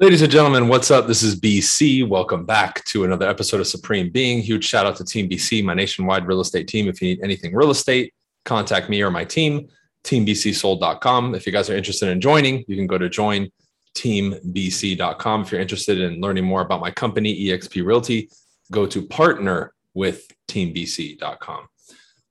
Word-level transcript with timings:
Ladies 0.00 0.22
and 0.22 0.30
gentlemen, 0.30 0.68
what's 0.68 0.92
up? 0.92 1.08
This 1.08 1.24
is 1.24 1.40
BC. 1.40 2.08
Welcome 2.08 2.46
back 2.46 2.84
to 2.84 3.02
another 3.02 3.28
episode 3.28 3.58
of 3.58 3.66
Supreme 3.66 4.12
Being. 4.12 4.40
Huge 4.40 4.64
shout 4.64 4.86
out 4.86 4.94
to 4.98 5.04
Team 5.04 5.28
BC, 5.28 5.64
my 5.64 5.74
nationwide 5.74 6.24
real 6.24 6.40
estate 6.40 6.68
team. 6.68 6.86
If 6.86 7.02
you 7.02 7.08
need 7.08 7.18
anything 7.20 7.52
real 7.52 7.72
estate, 7.72 8.14
contact 8.44 8.88
me 8.88 9.02
or 9.02 9.10
my 9.10 9.24
team, 9.24 9.66
teambcsold.com. 10.04 11.34
If 11.34 11.46
you 11.46 11.52
guys 11.52 11.68
are 11.68 11.76
interested 11.76 12.10
in 12.10 12.20
joining, 12.20 12.64
you 12.68 12.76
can 12.76 12.86
go 12.86 12.96
to 12.96 13.08
jointeambc.com. 13.08 15.42
If 15.42 15.50
you're 15.50 15.60
interested 15.60 16.00
in 16.00 16.20
learning 16.20 16.44
more 16.44 16.60
about 16.60 16.80
my 16.80 16.92
company, 16.92 17.46
eXp 17.46 17.84
Realty, 17.84 18.30
go 18.70 18.86
to 18.86 19.04
partner 19.04 19.74
with 19.94 20.28
teambc.com. 20.46 21.66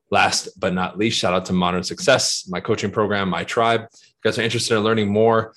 Last 0.10 0.58
but 0.58 0.74
not 0.74 0.98
least, 0.98 1.20
shout 1.20 1.34
out 1.34 1.44
to 1.48 1.54
Modern 1.54 1.84
Success, 1.84 2.48
my 2.48 2.62
coaching 2.62 2.92
program, 2.92 3.28
my 3.28 3.44
tribe. 3.44 3.88
If 3.92 4.00
you 4.02 4.22
guys 4.24 4.40
are 4.40 4.44
interested 4.44 4.78
in 4.78 4.86
learning 4.86 5.10
more 5.10 5.54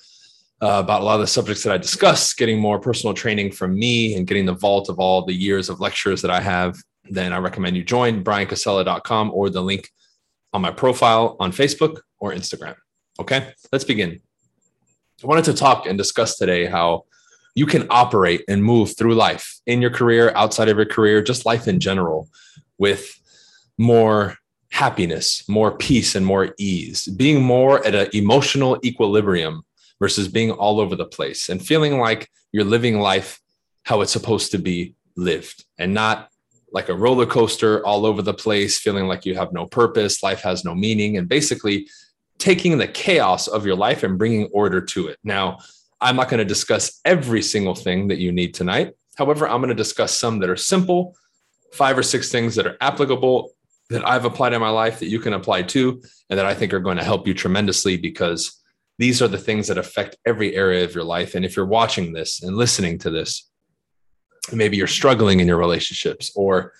uh, 0.61 0.79
about 0.79 1.01
a 1.01 1.03
lot 1.03 1.15
of 1.15 1.21
the 1.21 1.27
subjects 1.27 1.63
that 1.63 1.73
I 1.73 1.77
discuss, 1.77 2.33
getting 2.33 2.59
more 2.59 2.79
personal 2.79 3.13
training 3.13 3.51
from 3.51 3.77
me 3.77 4.15
and 4.15 4.27
getting 4.27 4.45
the 4.45 4.53
vault 4.53 4.89
of 4.89 4.99
all 4.99 5.25
the 5.25 5.33
years 5.33 5.69
of 5.69 5.79
lectures 5.79 6.21
that 6.21 6.29
I 6.29 6.39
have, 6.39 6.77
then 7.09 7.33
I 7.33 7.39
recommend 7.39 7.75
you 7.75 7.83
join 7.83 8.23
bryancasella.com 8.23 9.31
or 9.33 9.49
the 9.49 9.61
link 9.61 9.89
on 10.53 10.61
my 10.61 10.71
profile 10.71 11.35
on 11.39 11.51
Facebook 11.51 12.01
or 12.19 12.31
Instagram. 12.31 12.75
Okay, 13.19 13.53
let's 13.71 13.83
begin. 13.83 14.19
I 15.23 15.27
wanted 15.27 15.45
to 15.45 15.53
talk 15.53 15.87
and 15.87 15.97
discuss 15.97 16.37
today 16.37 16.65
how 16.65 17.05
you 17.55 17.65
can 17.65 17.87
operate 17.89 18.43
and 18.47 18.63
move 18.63 18.95
through 18.95 19.15
life 19.15 19.59
in 19.65 19.81
your 19.81 19.91
career, 19.91 20.31
outside 20.35 20.69
of 20.69 20.77
your 20.77 20.85
career, 20.85 21.21
just 21.21 21.45
life 21.45 21.67
in 21.67 21.79
general, 21.79 22.29
with 22.77 23.19
more 23.77 24.37
happiness, 24.71 25.47
more 25.49 25.71
peace, 25.71 26.15
and 26.15 26.25
more 26.25 26.53
ease, 26.57 27.07
being 27.07 27.43
more 27.43 27.85
at 27.85 27.93
an 27.93 28.09
emotional 28.13 28.79
equilibrium 28.85 29.63
versus 30.01 30.27
being 30.27 30.51
all 30.51 30.81
over 30.81 30.97
the 30.97 31.05
place 31.05 31.47
and 31.47 31.65
feeling 31.65 31.99
like 31.99 32.27
you're 32.51 32.65
living 32.65 32.99
life 32.99 33.39
how 33.83 34.01
it's 34.01 34.11
supposed 34.11 34.51
to 34.51 34.57
be 34.57 34.95
lived 35.15 35.63
and 35.77 35.93
not 35.93 36.27
like 36.73 36.89
a 36.89 36.95
roller 36.95 37.25
coaster 37.25 37.85
all 37.85 38.05
over 38.05 38.21
the 38.21 38.33
place, 38.33 38.79
feeling 38.79 39.07
like 39.07 39.25
you 39.25 39.35
have 39.35 39.53
no 39.53 39.65
purpose, 39.65 40.23
life 40.23 40.41
has 40.41 40.65
no 40.65 40.73
meaning, 40.73 41.17
and 41.17 41.29
basically 41.29 41.87
taking 42.39 42.77
the 42.77 42.87
chaos 42.87 43.47
of 43.47 43.65
your 43.65 43.75
life 43.75 44.03
and 44.03 44.17
bringing 44.17 44.47
order 44.53 44.81
to 44.81 45.07
it. 45.07 45.19
Now, 45.23 45.59
I'm 45.99 46.15
not 46.15 46.29
going 46.29 46.39
to 46.39 46.45
discuss 46.45 46.99
every 47.05 47.43
single 47.43 47.75
thing 47.75 48.07
that 48.07 48.17
you 48.17 48.31
need 48.31 48.53
tonight. 48.53 48.93
However, 49.17 49.47
I'm 49.47 49.59
going 49.59 49.69
to 49.69 49.75
discuss 49.75 50.17
some 50.17 50.39
that 50.39 50.49
are 50.49 50.57
simple, 50.57 51.15
five 51.73 51.97
or 51.97 52.03
six 52.03 52.31
things 52.31 52.55
that 52.55 52.65
are 52.65 52.77
applicable 52.81 53.51
that 53.89 54.07
I've 54.07 54.25
applied 54.25 54.53
in 54.53 54.61
my 54.61 54.69
life 54.69 54.99
that 54.99 55.09
you 55.09 55.19
can 55.19 55.33
apply 55.33 55.63
to, 55.63 56.01
and 56.29 56.39
that 56.39 56.45
I 56.45 56.55
think 56.55 56.73
are 56.73 56.79
going 56.79 56.97
to 56.97 57.03
help 57.03 57.27
you 57.27 57.33
tremendously 57.33 57.97
because 57.97 58.60
these 59.01 59.19
are 59.19 59.27
the 59.27 59.37
things 59.37 59.67
that 59.67 59.79
affect 59.79 60.15
every 60.27 60.55
area 60.55 60.83
of 60.83 60.93
your 60.93 61.03
life. 61.03 61.33
And 61.33 61.43
if 61.43 61.55
you're 61.55 61.65
watching 61.65 62.13
this 62.13 62.43
and 62.43 62.55
listening 62.55 62.99
to 62.99 63.09
this, 63.09 63.49
maybe 64.53 64.77
you're 64.77 64.85
struggling 64.85 65.39
in 65.39 65.47
your 65.47 65.57
relationships 65.57 66.31
or 66.35 66.73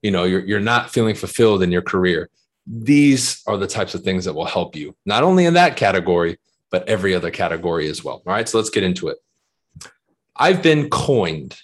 you 0.00 0.12
know 0.12 0.22
you're, 0.22 0.44
you're 0.44 0.60
not 0.60 0.90
feeling 0.90 1.16
fulfilled 1.16 1.64
in 1.64 1.72
your 1.72 1.82
career. 1.82 2.30
These 2.64 3.42
are 3.48 3.56
the 3.56 3.66
types 3.66 3.94
of 3.96 4.02
things 4.02 4.24
that 4.24 4.34
will 4.34 4.44
help 4.44 4.76
you 4.76 4.94
not 5.04 5.24
only 5.24 5.46
in 5.46 5.54
that 5.54 5.76
category 5.76 6.38
but 6.70 6.88
every 6.88 7.12
other 7.12 7.32
category 7.32 7.88
as 7.88 8.04
well. 8.04 8.22
All 8.24 8.32
right 8.32 8.48
so 8.48 8.58
let's 8.58 8.70
get 8.70 8.84
into 8.84 9.08
it. 9.08 9.18
I've 10.36 10.62
been 10.62 10.88
coined 10.90 11.58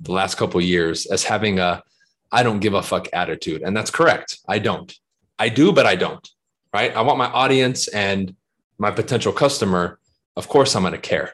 the 0.00 0.12
last 0.12 0.36
couple 0.36 0.60
years 0.60 1.06
as 1.06 1.24
having 1.24 1.58
a 1.58 1.82
i 2.30 2.44
don't 2.44 2.60
give 2.60 2.74
a 2.74 2.82
fuck 2.82 3.08
attitude. 3.12 3.62
And 3.62 3.76
that's 3.76 3.90
correct. 3.90 4.38
I 4.46 4.60
don't. 4.60 4.94
I 5.36 5.48
do 5.48 5.72
but 5.72 5.86
i 5.86 5.96
don't. 5.96 6.26
Right? 6.72 6.94
I 6.94 7.00
want 7.00 7.18
my 7.18 7.30
audience 7.42 7.88
and 7.88 8.36
my 8.78 8.90
potential 8.90 9.32
customer, 9.32 9.98
of 10.36 10.48
course 10.48 10.74
I'm 10.74 10.82
going 10.82 10.92
to 10.92 10.98
care 10.98 11.32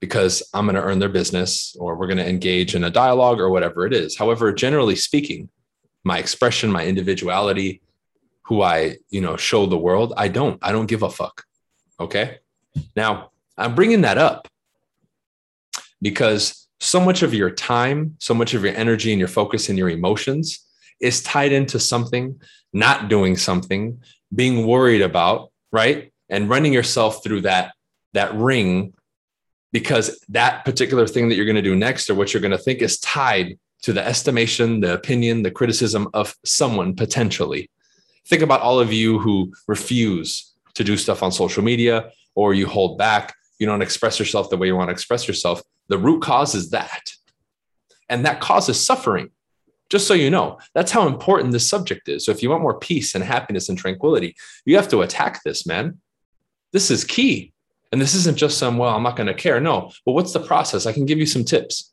because 0.00 0.42
I'm 0.54 0.66
going 0.66 0.76
to 0.76 0.82
earn 0.82 0.98
their 0.98 1.08
business 1.08 1.76
or 1.78 1.94
we're 1.94 2.06
going 2.06 2.18
to 2.18 2.28
engage 2.28 2.74
in 2.74 2.84
a 2.84 2.90
dialogue 2.90 3.40
or 3.40 3.50
whatever 3.50 3.86
it 3.86 3.92
is. 3.92 4.16
However, 4.16 4.52
generally 4.52 4.96
speaking, 4.96 5.48
my 6.04 6.18
expression, 6.18 6.70
my 6.72 6.86
individuality, 6.86 7.82
who 8.44 8.62
I, 8.62 8.96
you 9.10 9.20
know, 9.20 9.36
show 9.36 9.66
the 9.66 9.78
world, 9.78 10.14
I 10.16 10.28
don't. 10.28 10.58
I 10.62 10.72
don't 10.72 10.86
give 10.86 11.02
a 11.02 11.10
fuck. 11.10 11.44
Okay? 11.98 12.38
Now, 12.96 13.30
I'm 13.56 13.74
bringing 13.74 14.00
that 14.02 14.18
up 14.18 14.48
because 16.00 16.66
so 16.80 16.98
much 16.98 17.22
of 17.22 17.34
your 17.34 17.50
time, 17.50 18.16
so 18.18 18.32
much 18.32 18.54
of 18.54 18.64
your 18.64 18.74
energy 18.74 19.12
and 19.12 19.18
your 19.18 19.28
focus 19.28 19.68
and 19.68 19.76
your 19.76 19.90
emotions 19.90 20.66
is 21.00 21.22
tied 21.22 21.52
into 21.52 21.78
something, 21.78 22.40
not 22.72 23.08
doing 23.08 23.36
something, 23.36 24.02
being 24.34 24.66
worried 24.66 25.02
about, 25.02 25.52
right? 25.70 26.12
And 26.30 26.48
running 26.48 26.72
yourself 26.72 27.22
through 27.22 27.42
that 27.42 27.72
that 28.12 28.34
ring 28.34 28.94
because 29.72 30.18
that 30.28 30.64
particular 30.64 31.06
thing 31.06 31.28
that 31.28 31.36
you're 31.36 31.44
going 31.44 31.56
to 31.56 31.62
do 31.62 31.76
next 31.76 32.10
or 32.10 32.14
what 32.14 32.32
you're 32.32 32.40
going 32.40 32.50
to 32.50 32.58
think 32.58 32.80
is 32.80 32.98
tied 33.00 33.58
to 33.82 33.92
the 33.92 34.04
estimation, 34.04 34.80
the 34.80 34.94
opinion, 34.94 35.42
the 35.42 35.50
criticism 35.50 36.08
of 36.12 36.34
someone 36.44 36.94
potentially. 36.94 37.70
Think 38.26 38.42
about 38.42 38.60
all 38.60 38.80
of 38.80 38.92
you 38.92 39.18
who 39.18 39.52
refuse 39.68 40.54
to 40.74 40.84
do 40.84 40.96
stuff 40.96 41.22
on 41.22 41.32
social 41.32 41.62
media 41.62 42.10
or 42.34 42.52
you 42.54 42.66
hold 42.66 42.98
back, 42.98 43.34
you 43.58 43.66
don't 43.66 43.82
express 43.82 44.18
yourself 44.18 44.50
the 44.50 44.56
way 44.56 44.66
you 44.66 44.76
want 44.76 44.88
to 44.88 44.92
express 44.92 45.26
yourself. 45.26 45.62
The 45.88 45.98
root 45.98 46.22
cause 46.22 46.54
is 46.54 46.70
that. 46.70 47.12
And 48.08 48.26
that 48.26 48.40
causes 48.40 48.84
suffering. 48.84 49.30
Just 49.88 50.06
so 50.06 50.14
you 50.14 50.30
know, 50.30 50.58
that's 50.74 50.92
how 50.92 51.06
important 51.06 51.52
this 51.52 51.68
subject 51.68 52.08
is. 52.08 52.24
So 52.24 52.32
if 52.32 52.42
you 52.42 52.50
want 52.50 52.62
more 52.62 52.78
peace 52.78 53.14
and 53.14 53.24
happiness 53.24 53.68
and 53.68 53.76
tranquility, 53.76 54.36
you 54.64 54.76
have 54.76 54.88
to 54.88 55.02
attack 55.02 55.42
this, 55.42 55.66
man. 55.66 55.98
This 56.72 56.90
is 56.90 57.04
key. 57.04 57.52
And 57.92 58.00
this 58.00 58.14
isn't 58.14 58.38
just 58.38 58.58
some, 58.58 58.78
well, 58.78 58.94
I'm 58.94 59.02
not 59.02 59.16
going 59.16 59.26
to 59.26 59.34
care. 59.34 59.60
No. 59.60 59.90
But 60.06 60.12
what's 60.12 60.32
the 60.32 60.40
process? 60.40 60.86
I 60.86 60.92
can 60.92 61.06
give 61.06 61.18
you 61.18 61.26
some 61.26 61.44
tips. 61.44 61.92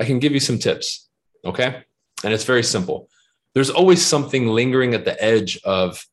I 0.00 0.04
can 0.04 0.18
give 0.18 0.32
you 0.32 0.40
some 0.40 0.58
tips. 0.58 1.08
Okay. 1.44 1.82
And 2.24 2.32
it's 2.32 2.44
very 2.44 2.62
simple. 2.62 3.08
There's 3.54 3.70
always 3.70 4.04
something 4.04 4.48
lingering 4.48 4.94
at 4.94 5.04
the 5.04 5.22
edge 5.22 5.60
of 5.64 6.04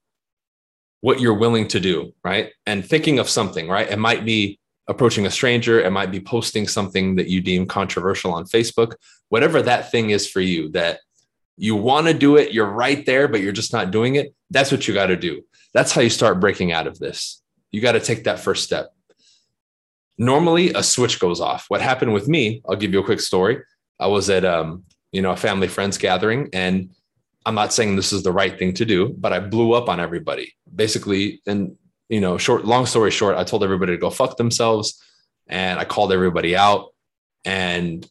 what 1.00 1.20
you're 1.20 1.38
willing 1.38 1.68
to 1.70 1.80
do, 1.80 2.14
right? 2.24 2.52
And 2.66 2.86
thinking 2.86 3.20
of 3.20 3.30
something, 3.30 3.68
right? 3.68 3.90
It 3.90 3.98
might 3.98 4.26
be 4.26 4.60
approaching 4.88 5.26
a 5.26 5.32
stranger, 5.32 5.80
it 5.80 5.92
might 5.92 6.12
be 6.12 6.20
posting 6.20 6.68
something 6.68 7.16
that 7.16 7.28
you 7.28 7.42
deem 7.42 7.66
controversial 7.66 8.34
on 8.34 8.46
Facebook, 8.46 8.96
whatever 9.30 9.62
that 9.62 9.90
thing 9.90 10.10
is 10.10 10.30
for 10.30 10.42
you 10.42 10.70
that 10.70 11.00
you 11.58 11.76
want 11.76 12.08
to 12.08 12.14
do 12.14 12.38
it, 12.38 12.52
you're 12.52 12.70
right 12.70 13.06
there, 13.06 13.28
but 13.28 13.42
you're 13.42 13.52
just 13.52 13.74
not 13.74 13.92
doing 13.92 14.16
it. 14.16 14.34
That's 14.50 14.72
what 14.72 14.88
you 14.88 14.94
got 14.94 15.08
to 15.08 15.16
do. 15.16 15.44
That's 15.74 15.92
how 15.92 16.02
you 16.02 16.10
start 16.10 16.40
breaking 16.40 16.72
out 16.72 16.88
of 16.88 17.00
this. 17.00 17.42
You 17.72 17.82
got 17.82 17.94
to 17.94 18.00
take 18.00 18.26
that 18.26 18.40
first 18.40 18.64
step. 18.64 18.94
Normally, 20.18 20.72
a 20.74 20.84
switch 20.84 21.20
goes 21.20 21.40
off. 21.40 21.66
What 21.70 21.82
happened 21.82 22.14
with 22.14 22.28
me? 22.28 22.62
I'll 22.70 22.76
give 22.76 22.94
you 22.94 23.00
a 23.00 23.04
quick 23.04 23.22
story. 23.22 23.60
I 24.00 24.08
was 24.08 24.30
at 24.30 24.46
um, 24.46 24.84
you 25.12 25.22
know 25.22 25.32
a 25.32 25.38
family 25.38 25.68
friends 25.68 25.98
gathering, 25.98 26.50
and 26.54 26.92
I'm 27.46 27.56
not 27.56 27.74
saying 27.74 27.96
this 27.96 28.14
is 28.14 28.24
the 28.24 28.32
right 28.32 28.58
thing 28.58 28.74
to 28.76 28.86
do, 28.86 29.16
but 29.18 29.34
I 29.34 29.40
blew 29.40 29.74
up 29.74 29.90
on 29.90 30.00
everybody. 30.00 30.54
Basically, 30.74 31.42
and 31.48 31.76
you 32.10 32.20
know, 32.20 32.38
short, 32.38 32.66
long 32.66 32.86
story 32.86 33.10
short, 33.10 33.38
I 33.38 33.44
told 33.44 33.64
everybody 33.64 33.94
to 33.94 33.98
go 33.98 34.10
fuck 34.10 34.38
themselves, 34.38 35.02
and 35.48 35.80
I 35.80 35.86
called 35.86 36.12
everybody 36.12 36.56
out. 36.56 36.94
And 37.46 38.08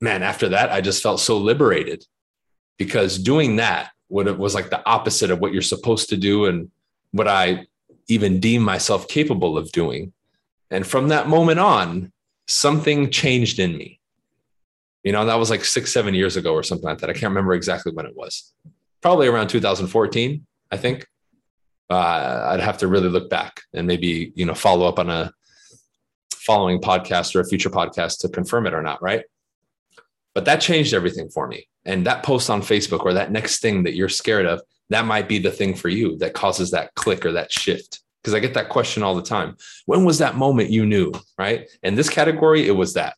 man, 0.00 0.22
after 0.22 0.50
that, 0.50 0.70
I 0.70 0.80
just 0.80 1.02
felt 1.02 1.20
so 1.20 1.38
liberated 1.38 2.04
because 2.78 3.18
doing 3.18 3.56
that 3.56 3.90
would 4.08 4.38
was 4.38 4.54
like 4.54 4.70
the 4.70 4.86
opposite 4.86 5.30
of 5.30 5.38
what 5.38 5.52
you're 5.52 5.62
supposed 5.62 6.10
to 6.10 6.16
do 6.16 6.46
and 6.46 6.70
what 7.12 7.28
I 7.28 7.66
even 8.08 8.40
deem 8.40 8.62
myself 8.62 9.08
capable 9.08 9.58
of 9.58 9.72
doing. 9.72 10.12
And 10.70 10.86
from 10.86 11.08
that 11.08 11.28
moment 11.28 11.60
on, 11.60 12.12
something 12.46 13.10
changed 13.10 13.58
in 13.58 13.76
me. 13.76 14.00
You 15.04 15.12
know, 15.12 15.24
that 15.24 15.38
was 15.38 15.50
like 15.50 15.64
six, 15.64 15.92
seven 15.92 16.14
years 16.14 16.36
ago 16.36 16.52
or 16.52 16.62
something 16.62 16.88
like 16.88 16.98
that. 16.98 17.10
I 17.10 17.12
can't 17.12 17.30
remember 17.30 17.54
exactly 17.54 17.92
when 17.92 18.06
it 18.06 18.16
was. 18.16 18.52
Probably 19.02 19.28
around 19.28 19.48
2014, 19.48 20.44
I 20.70 20.76
think. 20.76 21.06
Uh, 21.88 22.48
I'd 22.50 22.60
have 22.60 22.78
to 22.78 22.88
really 22.88 23.08
look 23.08 23.30
back 23.30 23.62
and 23.72 23.86
maybe, 23.86 24.32
you 24.34 24.44
know, 24.44 24.54
follow 24.54 24.88
up 24.88 24.98
on 24.98 25.08
a 25.08 25.32
following 26.34 26.80
podcast 26.80 27.36
or 27.36 27.40
a 27.40 27.44
future 27.44 27.70
podcast 27.70 28.20
to 28.20 28.28
confirm 28.28 28.66
it 28.66 28.74
or 28.74 28.82
not, 28.82 29.00
right? 29.02 29.24
But 30.34 30.44
that 30.46 30.60
changed 30.60 30.94
everything 30.94 31.28
for 31.28 31.46
me. 31.46 31.68
And 31.84 32.06
that 32.06 32.24
post 32.24 32.50
on 32.50 32.60
Facebook 32.60 33.04
or 33.04 33.14
that 33.14 33.30
next 33.30 33.60
thing 33.60 33.84
that 33.84 33.94
you're 33.94 34.08
scared 34.08 34.46
of, 34.46 34.60
that 34.90 35.06
might 35.06 35.28
be 35.28 35.38
the 35.38 35.50
thing 35.50 35.74
for 35.74 35.88
you 35.88 36.16
that 36.18 36.34
causes 36.34 36.70
that 36.70 36.94
click 36.94 37.24
or 37.26 37.32
that 37.32 37.52
shift. 37.52 38.00
Because 38.22 38.34
I 38.34 38.40
get 38.40 38.54
that 38.54 38.68
question 38.68 39.02
all 39.02 39.14
the 39.14 39.22
time. 39.22 39.56
When 39.86 40.04
was 40.04 40.18
that 40.18 40.36
moment 40.36 40.70
you 40.70 40.84
knew? 40.84 41.12
Right. 41.38 41.68
In 41.82 41.94
this 41.94 42.10
category, 42.10 42.66
it 42.66 42.72
was 42.72 42.94
that. 42.94 43.16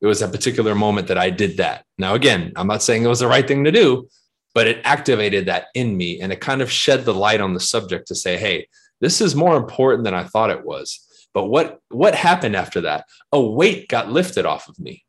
It 0.00 0.06
was 0.06 0.22
a 0.22 0.28
particular 0.28 0.74
moment 0.74 1.08
that 1.08 1.18
I 1.18 1.28
did 1.28 1.58
that. 1.58 1.84
Now, 1.98 2.14
again, 2.14 2.52
I'm 2.56 2.66
not 2.66 2.82
saying 2.82 3.04
it 3.04 3.08
was 3.08 3.20
the 3.20 3.28
right 3.28 3.46
thing 3.46 3.64
to 3.64 3.72
do, 3.72 4.08
but 4.54 4.66
it 4.66 4.80
activated 4.84 5.46
that 5.46 5.66
in 5.74 5.96
me 5.96 6.20
and 6.20 6.32
it 6.32 6.40
kind 6.40 6.62
of 6.62 6.70
shed 6.70 7.04
the 7.04 7.14
light 7.14 7.40
on 7.40 7.52
the 7.52 7.60
subject 7.60 8.08
to 8.08 8.14
say, 8.14 8.38
hey, 8.38 8.66
this 9.00 9.20
is 9.20 9.34
more 9.34 9.56
important 9.56 10.04
than 10.04 10.14
I 10.14 10.24
thought 10.24 10.50
it 10.50 10.64
was. 10.64 11.06
But 11.32 11.46
what 11.46 11.80
what 11.90 12.14
happened 12.14 12.56
after 12.56 12.82
that? 12.82 13.06
A 13.32 13.40
weight 13.40 13.88
got 13.88 14.10
lifted 14.10 14.46
off 14.46 14.68
of 14.68 14.78
me. 14.78 15.04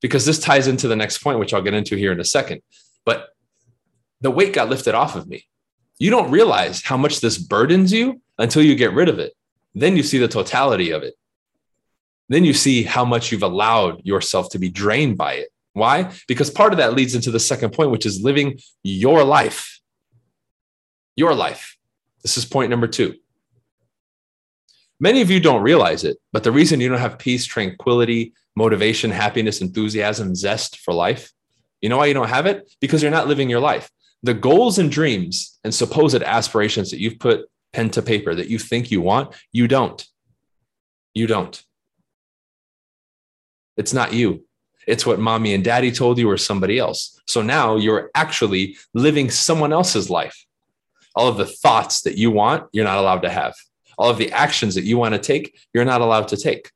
Because 0.00 0.24
this 0.24 0.38
ties 0.38 0.66
into 0.66 0.88
the 0.88 0.96
next 0.96 1.18
point, 1.18 1.38
which 1.38 1.52
I'll 1.52 1.62
get 1.62 1.74
into 1.74 1.96
here 1.96 2.12
in 2.12 2.20
a 2.20 2.24
second. 2.24 2.62
But 3.04 3.28
the 4.20 4.30
weight 4.30 4.52
got 4.52 4.68
lifted 4.68 4.94
off 4.94 5.16
of 5.16 5.26
me. 5.26 5.46
You 5.98 6.10
don't 6.10 6.30
realize 6.30 6.82
how 6.82 6.96
much 6.96 7.20
this 7.20 7.38
burdens 7.38 7.92
you 7.92 8.20
until 8.38 8.62
you 8.62 8.74
get 8.74 8.92
rid 8.92 9.08
of 9.08 9.18
it. 9.18 9.34
Then 9.74 9.96
you 9.96 10.02
see 10.02 10.18
the 10.18 10.28
totality 10.28 10.90
of 10.90 11.02
it. 11.02 11.14
then 12.30 12.44
you 12.44 12.54
see 12.54 12.84
how 12.84 13.04
much 13.04 13.32
you've 13.32 13.42
allowed 13.42 14.06
yourself 14.06 14.50
to 14.50 14.58
be 14.58 14.70
drained 14.70 15.18
by 15.18 15.32
it. 15.34 15.48
Why? 15.72 16.12
Because 16.28 16.48
part 16.48 16.72
of 16.72 16.78
that 16.78 16.94
leads 16.94 17.14
into 17.14 17.30
the 17.30 17.40
second 17.40 17.72
point, 17.72 17.90
which 17.90 18.06
is 18.06 18.22
living 18.22 18.60
your 18.84 19.24
life. 19.24 19.80
Your 21.16 21.34
life. 21.34 21.76
This 22.22 22.38
is 22.38 22.44
point 22.44 22.70
number 22.70 22.86
two. 22.86 23.16
Many 25.00 25.22
of 25.22 25.30
you 25.30 25.40
don't 25.40 25.62
realize 25.62 26.04
it, 26.04 26.18
but 26.32 26.44
the 26.44 26.52
reason 26.52 26.80
you 26.80 26.88
don't 26.88 26.98
have 26.98 27.18
peace, 27.18 27.46
tranquility, 27.46 28.32
motivation, 28.54 29.10
happiness, 29.10 29.60
enthusiasm, 29.60 30.34
zest 30.34 30.78
for 30.78 30.94
life, 30.94 31.32
you 31.80 31.88
know 31.88 31.96
why 31.96 32.06
you 32.06 32.14
don't 32.14 32.28
have 32.28 32.46
it? 32.46 32.70
Because 32.80 33.02
you're 33.02 33.10
not 33.10 33.26
living 33.26 33.50
your 33.50 33.60
life. 33.60 33.90
The 34.22 34.34
goals 34.34 34.78
and 34.78 34.90
dreams 34.90 35.58
and 35.64 35.74
supposed 35.74 36.22
aspirations 36.22 36.90
that 36.90 37.00
you've 37.00 37.18
put 37.18 37.46
pen 37.72 37.90
to 37.90 38.02
paper 38.02 38.34
that 38.34 38.48
you 38.48 38.58
think 38.58 38.90
you 38.90 39.00
want, 39.00 39.34
you 39.52 39.68
don't. 39.68 40.04
You 41.14 41.26
don't. 41.26 41.62
It's 43.76 43.92
not 43.92 44.12
you. 44.12 44.44
It's 44.86 45.06
what 45.06 45.20
mommy 45.20 45.54
and 45.54 45.64
daddy 45.64 45.92
told 45.92 46.18
you 46.18 46.28
or 46.28 46.36
somebody 46.36 46.78
else. 46.78 47.20
So 47.26 47.42
now 47.42 47.76
you're 47.76 48.10
actually 48.14 48.76
living 48.92 49.30
someone 49.30 49.72
else's 49.72 50.10
life. 50.10 50.44
All 51.14 51.28
of 51.28 51.36
the 51.36 51.46
thoughts 51.46 52.02
that 52.02 52.16
you 52.16 52.30
want, 52.30 52.68
you're 52.72 52.84
not 52.84 52.98
allowed 52.98 53.22
to 53.22 53.30
have. 53.30 53.54
All 53.98 54.10
of 54.10 54.18
the 54.18 54.32
actions 54.32 54.74
that 54.74 54.84
you 54.84 54.98
want 54.98 55.14
to 55.14 55.20
take, 55.20 55.58
you're 55.74 55.84
not 55.84 56.00
allowed 56.00 56.28
to 56.28 56.36
take. 56.36 56.70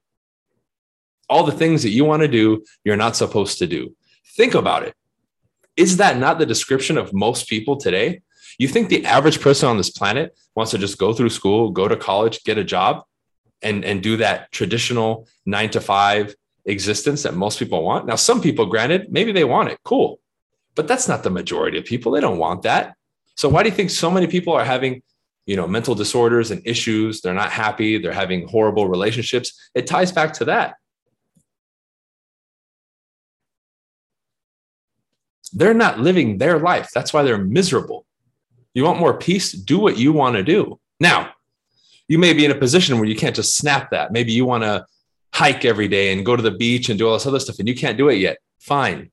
All 1.28 1.44
the 1.44 1.52
things 1.52 1.82
that 1.82 1.90
you 1.90 2.04
want 2.04 2.22
to 2.22 2.28
do, 2.28 2.64
you're 2.84 2.96
not 2.96 3.16
supposed 3.16 3.58
to 3.58 3.66
do. 3.66 3.96
Think 4.36 4.54
about 4.54 4.82
it. 4.82 4.94
Is 5.76 5.96
that 5.96 6.18
not 6.18 6.38
the 6.38 6.46
description 6.46 6.96
of 6.96 7.12
most 7.12 7.48
people 7.48 7.76
today? 7.76 8.22
You 8.58 8.68
think 8.68 8.88
the 8.88 9.04
average 9.04 9.40
person 9.40 9.68
on 9.68 9.76
this 9.76 9.90
planet 9.90 10.36
wants 10.54 10.70
to 10.70 10.78
just 10.78 10.98
go 10.98 11.12
through 11.12 11.30
school, 11.30 11.70
go 11.70 11.88
to 11.88 11.96
college, 11.96 12.44
get 12.44 12.58
a 12.58 12.64
job, 12.64 13.04
and, 13.62 13.84
and 13.84 14.02
do 14.02 14.16
that 14.18 14.52
traditional 14.52 15.26
nine 15.44 15.70
to 15.70 15.80
five 15.80 16.34
existence 16.64 17.22
that 17.24 17.34
most 17.34 17.58
people 17.58 17.82
want. 17.82 18.06
Now, 18.06 18.16
some 18.16 18.40
people, 18.40 18.66
granted, 18.66 19.10
maybe 19.10 19.32
they 19.32 19.44
want 19.44 19.70
it, 19.70 19.78
cool, 19.84 20.20
but 20.74 20.86
that's 20.86 21.08
not 21.08 21.22
the 21.22 21.30
majority 21.30 21.78
of 21.78 21.84
people. 21.84 22.12
They 22.12 22.20
don't 22.20 22.38
want 22.38 22.62
that. 22.62 22.94
So, 23.36 23.48
why 23.48 23.62
do 23.62 23.68
you 23.68 23.74
think 23.74 23.90
so 23.90 24.10
many 24.10 24.26
people 24.26 24.52
are 24.52 24.64
having, 24.64 25.02
you 25.46 25.56
know, 25.56 25.66
mental 25.66 25.94
disorders 25.94 26.50
and 26.50 26.62
issues? 26.64 27.20
They're 27.20 27.34
not 27.34 27.50
happy. 27.50 27.98
They're 27.98 28.12
having 28.12 28.46
horrible 28.46 28.88
relationships. 28.88 29.70
It 29.74 29.86
ties 29.86 30.12
back 30.12 30.32
to 30.34 30.44
that. 30.46 30.76
They're 35.52 35.74
not 35.74 36.00
living 36.00 36.38
their 36.38 36.58
life. 36.58 36.90
That's 36.94 37.12
why 37.12 37.22
they're 37.22 37.38
miserable. 37.38 38.06
You 38.72 38.84
want 38.84 38.98
more 38.98 39.16
peace? 39.18 39.52
Do 39.52 39.78
what 39.78 39.98
you 39.98 40.12
want 40.12 40.36
to 40.36 40.42
do. 40.42 40.80
Now, 40.98 41.32
you 42.08 42.18
may 42.18 42.32
be 42.32 42.44
in 42.44 42.50
a 42.50 42.56
position 42.56 42.98
where 42.98 43.08
you 43.08 43.16
can't 43.16 43.36
just 43.36 43.56
snap 43.56 43.90
that. 43.90 44.12
Maybe 44.12 44.32
you 44.32 44.44
want 44.44 44.64
to 44.64 44.84
hike 45.32 45.64
every 45.64 45.88
day 45.88 46.12
and 46.12 46.26
go 46.26 46.36
to 46.36 46.42
the 46.42 46.50
beach 46.50 46.88
and 46.88 46.98
do 46.98 47.08
all 47.08 47.14
this 47.14 47.26
other 47.26 47.40
stuff 47.40 47.58
and 47.58 47.68
you 47.68 47.74
can't 47.74 47.98
do 47.98 48.08
it 48.08 48.16
yet. 48.16 48.38
Fine. 48.58 49.10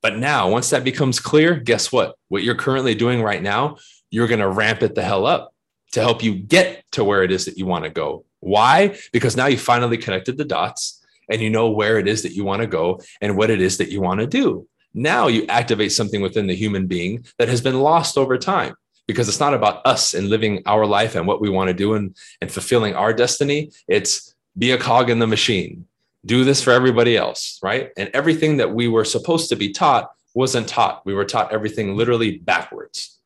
But 0.00 0.16
now, 0.16 0.48
once 0.48 0.70
that 0.70 0.84
becomes 0.84 1.20
clear, 1.20 1.56
guess 1.56 1.90
what? 1.90 2.16
What 2.28 2.42
you're 2.42 2.54
currently 2.54 2.94
doing 2.94 3.22
right 3.22 3.42
now, 3.42 3.76
you're 4.10 4.28
going 4.28 4.40
to 4.40 4.48
ramp 4.48 4.82
it 4.82 4.94
the 4.94 5.02
hell 5.02 5.26
up 5.26 5.52
to 5.92 6.00
help 6.00 6.22
you 6.22 6.34
get 6.34 6.84
to 6.92 7.02
where 7.02 7.22
it 7.22 7.32
is 7.32 7.46
that 7.46 7.58
you 7.58 7.66
want 7.66 7.84
to 7.84 7.90
go. 7.90 8.24
Why? 8.40 8.96
Because 9.12 9.36
now 9.36 9.46
you 9.46 9.58
finally 9.58 9.98
connected 9.98 10.36
the 10.36 10.44
dots 10.44 11.04
and 11.28 11.42
you 11.42 11.50
know 11.50 11.70
where 11.70 11.98
it 11.98 12.06
is 12.06 12.22
that 12.22 12.32
you 12.32 12.44
want 12.44 12.62
to 12.62 12.68
go 12.68 13.00
and 13.20 13.36
what 13.36 13.50
it 13.50 13.60
is 13.60 13.78
that 13.78 13.90
you 13.90 14.00
want 14.00 14.20
to 14.20 14.26
do. 14.26 14.66
Now 14.94 15.28
you 15.28 15.46
activate 15.48 15.92
something 15.92 16.20
within 16.22 16.46
the 16.46 16.54
human 16.54 16.86
being 16.86 17.24
that 17.38 17.48
has 17.48 17.60
been 17.60 17.80
lost 17.80 18.16
over 18.16 18.38
time 18.38 18.74
because 19.06 19.28
it's 19.28 19.40
not 19.40 19.54
about 19.54 19.84
us 19.86 20.14
and 20.14 20.28
living 20.28 20.62
our 20.66 20.86
life 20.86 21.14
and 21.14 21.26
what 21.26 21.40
we 21.40 21.48
want 21.48 21.68
to 21.68 21.74
do 21.74 21.94
and, 21.94 22.16
and 22.40 22.52
fulfilling 22.52 22.94
our 22.94 23.12
destiny. 23.12 23.70
It's 23.88 24.34
be 24.56 24.72
a 24.72 24.78
cog 24.78 25.08
in 25.08 25.18
the 25.18 25.26
machine, 25.26 25.86
do 26.26 26.44
this 26.44 26.62
for 26.62 26.72
everybody 26.72 27.16
else, 27.16 27.58
right? 27.62 27.90
And 27.96 28.10
everything 28.12 28.56
that 28.58 28.72
we 28.72 28.88
were 28.88 29.04
supposed 29.04 29.48
to 29.50 29.56
be 29.56 29.72
taught 29.72 30.10
wasn't 30.34 30.68
taught. 30.68 31.04
We 31.06 31.14
were 31.14 31.24
taught 31.24 31.52
everything 31.52 31.96
literally 31.96 32.38
backwards. 32.38 33.18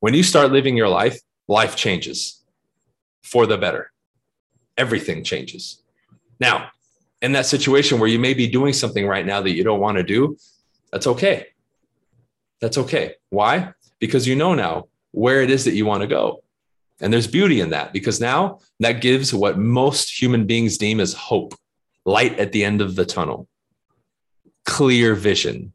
When 0.00 0.14
you 0.14 0.22
start 0.22 0.50
living 0.50 0.76
your 0.76 0.88
life, 0.88 1.20
life 1.46 1.76
changes 1.76 2.42
for 3.22 3.46
the 3.46 3.56
better. 3.56 3.92
Everything 4.76 5.22
changes. 5.22 5.82
Now, 6.40 6.70
in 7.22 7.32
that 7.32 7.46
situation 7.46 7.98
where 7.98 8.08
you 8.08 8.18
may 8.18 8.34
be 8.34 8.48
doing 8.48 8.72
something 8.72 9.06
right 9.06 9.24
now 9.24 9.40
that 9.40 9.54
you 9.54 9.64
don't 9.64 9.80
want 9.80 9.96
to 9.96 10.02
do, 10.02 10.36
that's 10.90 11.06
okay. 11.06 11.46
That's 12.60 12.76
okay. 12.78 13.14
Why? 13.30 13.72
Because 14.00 14.26
you 14.26 14.36
know 14.36 14.54
now 14.54 14.88
where 15.12 15.42
it 15.42 15.50
is 15.50 15.64
that 15.64 15.74
you 15.74 15.86
want 15.86 16.02
to 16.02 16.08
go. 16.08 16.42
And 17.00 17.12
there's 17.12 17.26
beauty 17.26 17.60
in 17.60 17.70
that 17.70 17.92
because 17.92 18.20
now 18.20 18.58
that 18.80 19.00
gives 19.00 19.32
what 19.32 19.58
most 19.58 20.20
human 20.20 20.46
beings 20.46 20.78
deem 20.78 21.00
as 21.00 21.14
hope, 21.14 21.54
light 22.04 22.38
at 22.38 22.52
the 22.52 22.64
end 22.64 22.80
of 22.80 22.96
the 22.96 23.06
tunnel, 23.06 23.48
clear 24.64 25.14
vision, 25.14 25.72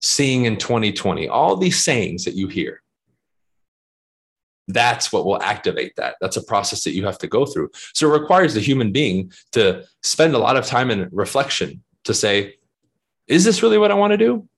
seeing 0.00 0.44
in 0.44 0.56
2020, 0.56 1.28
all 1.28 1.56
these 1.56 1.82
sayings 1.82 2.24
that 2.24 2.34
you 2.34 2.48
hear. 2.48 2.82
That's 4.68 5.12
what 5.12 5.26
will 5.26 5.42
activate 5.42 5.96
that. 5.96 6.16
That's 6.20 6.36
a 6.36 6.42
process 6.42 6.84
that 6.84 6.94
you 6.94 7.04
have 7.04 7.18
to 7.18 7.26
go 7.26 7.44
through. 7.44 7.70
So 7.92 8.08
it 8.08 8.18
requires 8.18 8.54
the 8.54 8.60
human 8.60 8.92
being 8.92 9.32
to 9.52 9.84
spend 10.02 10.34
a 10.34 10.38
lot 10.38 10.56
of 10.56 10.66
time 10.66 10.90
in 10.90 11.08
reflection 11.12 11.82
to 12.04 12.14
say, 12.14 12.56
is 13.26 13.44
this 13.44 13.62
really 13.62 13.78
what 13.78 13.90
I 13.90 13.94
want 13.94 14.12
to 14.12 14.18
do? 14.18 14.48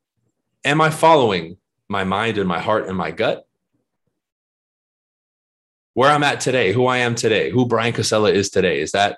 Am 0.64 0.80
I 0.80 0.90
following 0.90 1.56
my 1.88 2.04
mind 2.04 2.38
and 2.38 2.48
my 2.48 2.60
heart 2.60 2.88
and 2.88 2.96
my 2.96 3.10
gut? 3.10 3.46
where 5.96 6.10
I'm 6.10 6.24
at 6.24 6.40
today, 6.40 6.74
who 6.74 6.84
I 6.84 6.98
am 6.98 7.14
today, 7.14 7.50
who 7.50 7.64
Bryan 7.64 7.94
Casella 7.94 8.30
is 8.30 8.50
today, 8.50 8.82
is 8.82 8.92
that 8.92 9.16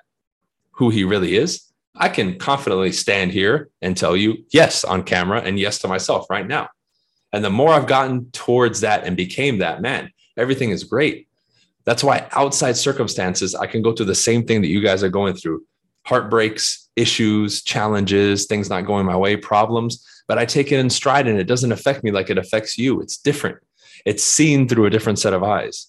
who 0.71 0.89
he 0.89 1.03
really 1.03 1.35
is? 1.35 1.61
I 1.93 2.07
can 2.07 2.39
confidently 2.39 2.93
stand 2.93 3.33
here 3.33 3.69
and 3.81 3.97
tell 3.97 4.15
you 4.15 4.45
yes 4.53 4.85
on 4.85 5.03
camera 5.03 5.41
and 5.41 5.59
yes 5.59 5.79
to 5.79 5.89
myself 5.89 6.29
right 6.29 6.47
now. 6.47 6.69
And 7.33 7.43
the 7.43 7.49
more 7.49 7.73
I've 7.73 7.85
gotten 7.85 8.31
towards 8.31 8.79
that 8.79 9.03
and 9.03 9.17
became 9.17 9.57
that 9.57 9.81
man, 9.81 10.13
everything 10.39 10.71
is 10.71 10.83
great. 10.83 11.27
That's 11.85 12.03
why 12.03 12.27
outside 12.31 12.77
circumstances, 12.77 13.55
I 13.55 13.67
can 13.67 13.81
go 13.81 13.93
through 13.93 14.07
the 14.07 14.15
same 14.15 14.45
thing 14.45 14.61
that 14.61 14.67
you 14.67 14.81
guys 14.81 15.03
are 15.03 15.09
going 15.09 15.35
through 15.35 15.63
heartbreaks, 16.05 16.89
issues, 16.95 17.61
challenges, 17.63 18.45
things 18.45 18.69
not 18.69 18.85
going 18.85 19.05
my 19.05 19.17
way, 19.17 19.35
problems. 19.35 20.05
But 20.27 20.37
I 20.37 20.45
take 20.45 20.71
it 20.71 20.79
in 20.79 20.89
stride 20.89 21.27
and 21.27 21.39
it 21.39 21.45
doesn't 21.45 21.71
affect 21.71 22.03
me 22.03 22.11
like 22.11 22.29
it 22.29 22.37
affects 22.37 22.77
you. 22.77 23.01
It's 23.01 23.17
different, 23.17 23.57
it's 24.05 24.23
seen 24.23 24.67
through 24.67 24.85
a 24.85 24.89
different 24.89 25.19
set 25.19 25.33
of 25.33 25.43
eyes. 25.43 25.87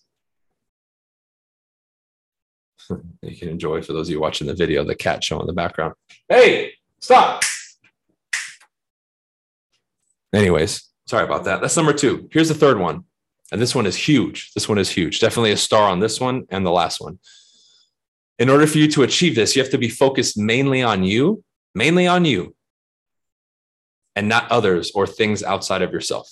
you 3.23 3.37
can 3.37 3.49
enjoy 3.49 3.83
for 3.83 3.93
those 3.93 4.09
of 4.09 4.13
you 4.13 4.21
watching 4.21 4.47
the 4.47 4.55
video, 4.55 4.85
the 4.85 4.95
cat 4.95 5.23
show 5.23 5.41
in 5.41 5.47
the 5.47 5.53
background. 5.53 5.95
Hey, 6.29 6.73
stop. 7.01 7.43
Anyways, 10.33 10.89
sorry 11.07 11.25
about 11.25 11.45
that. 11.45 11.61
That's 11.61 11.77
number 11.77 11.93
two. 11.93 12.29
Here's 12.33 12.49
the 12.49 12.55
third 12.55 12.79
one. 12.79 13.05
And 13.53 13.61
this 13.61 13.75
one 13.75 13.87
is 13.87 13.97
huge. 13.97 14.53
This 14.55 14.69
one 14.69 14.79
is 14.79 14.91
huge. 14.91 15.21
Definitely 15.21 15.53
a 15.53 15.57
star 15.57 15.89
on 15.89 16.01
this 16.01 16.21
one 16.21 16.47
and 16.51 16.65
the 16.65 16.71
last 16.71 17.01
one. 17.01 17.19
In 18.39 18.49
order 18.49 18.67
for 18.67 18.79
you 18.79 18.89
to 18.93 19.03
achieve 19.03 19.35
this, 19.35 19.55
you 19.55 19.63
have 19.63 19.73
to 19.73 19.79
be 19.79 19.89
focused 19.89 20.39
mainly 20.39 20.83
on 20.83 21.05
you, 21.05 21.45
mainly 21.75 22.07
on 22.07 22.25
you, 22.25 22.55
and 24.17 24.29
not 24.29 24.51
others 24.51 24.93
or 24.95 25.07
things 25.07 25.43
outside 25.43 25.83
of 25.83 25.93
yourself. 25.93 26.31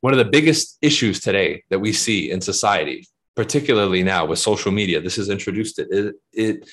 One 0.00 0.12
of 0.12 0.18
the 0.18 0.30
biggest 0.30 0.78
issues 0.82 1.20
today 1.20 1.64
that 1.70 1.80
we 1.80 1.92
see 1.92 2.30
in 2.30 2.40
society 2.40 3.06
particularly 3.34 4.02
now 4.02 4.26
with 4.26 4.38
social 4.38 4.72
media, 4.72 5.00
this 5.00 5.16
has 5.16 5.28
introduced 5.28 5.78
it. 5.78 5.88
It, 5.90 6.14
it. 6.32 6.70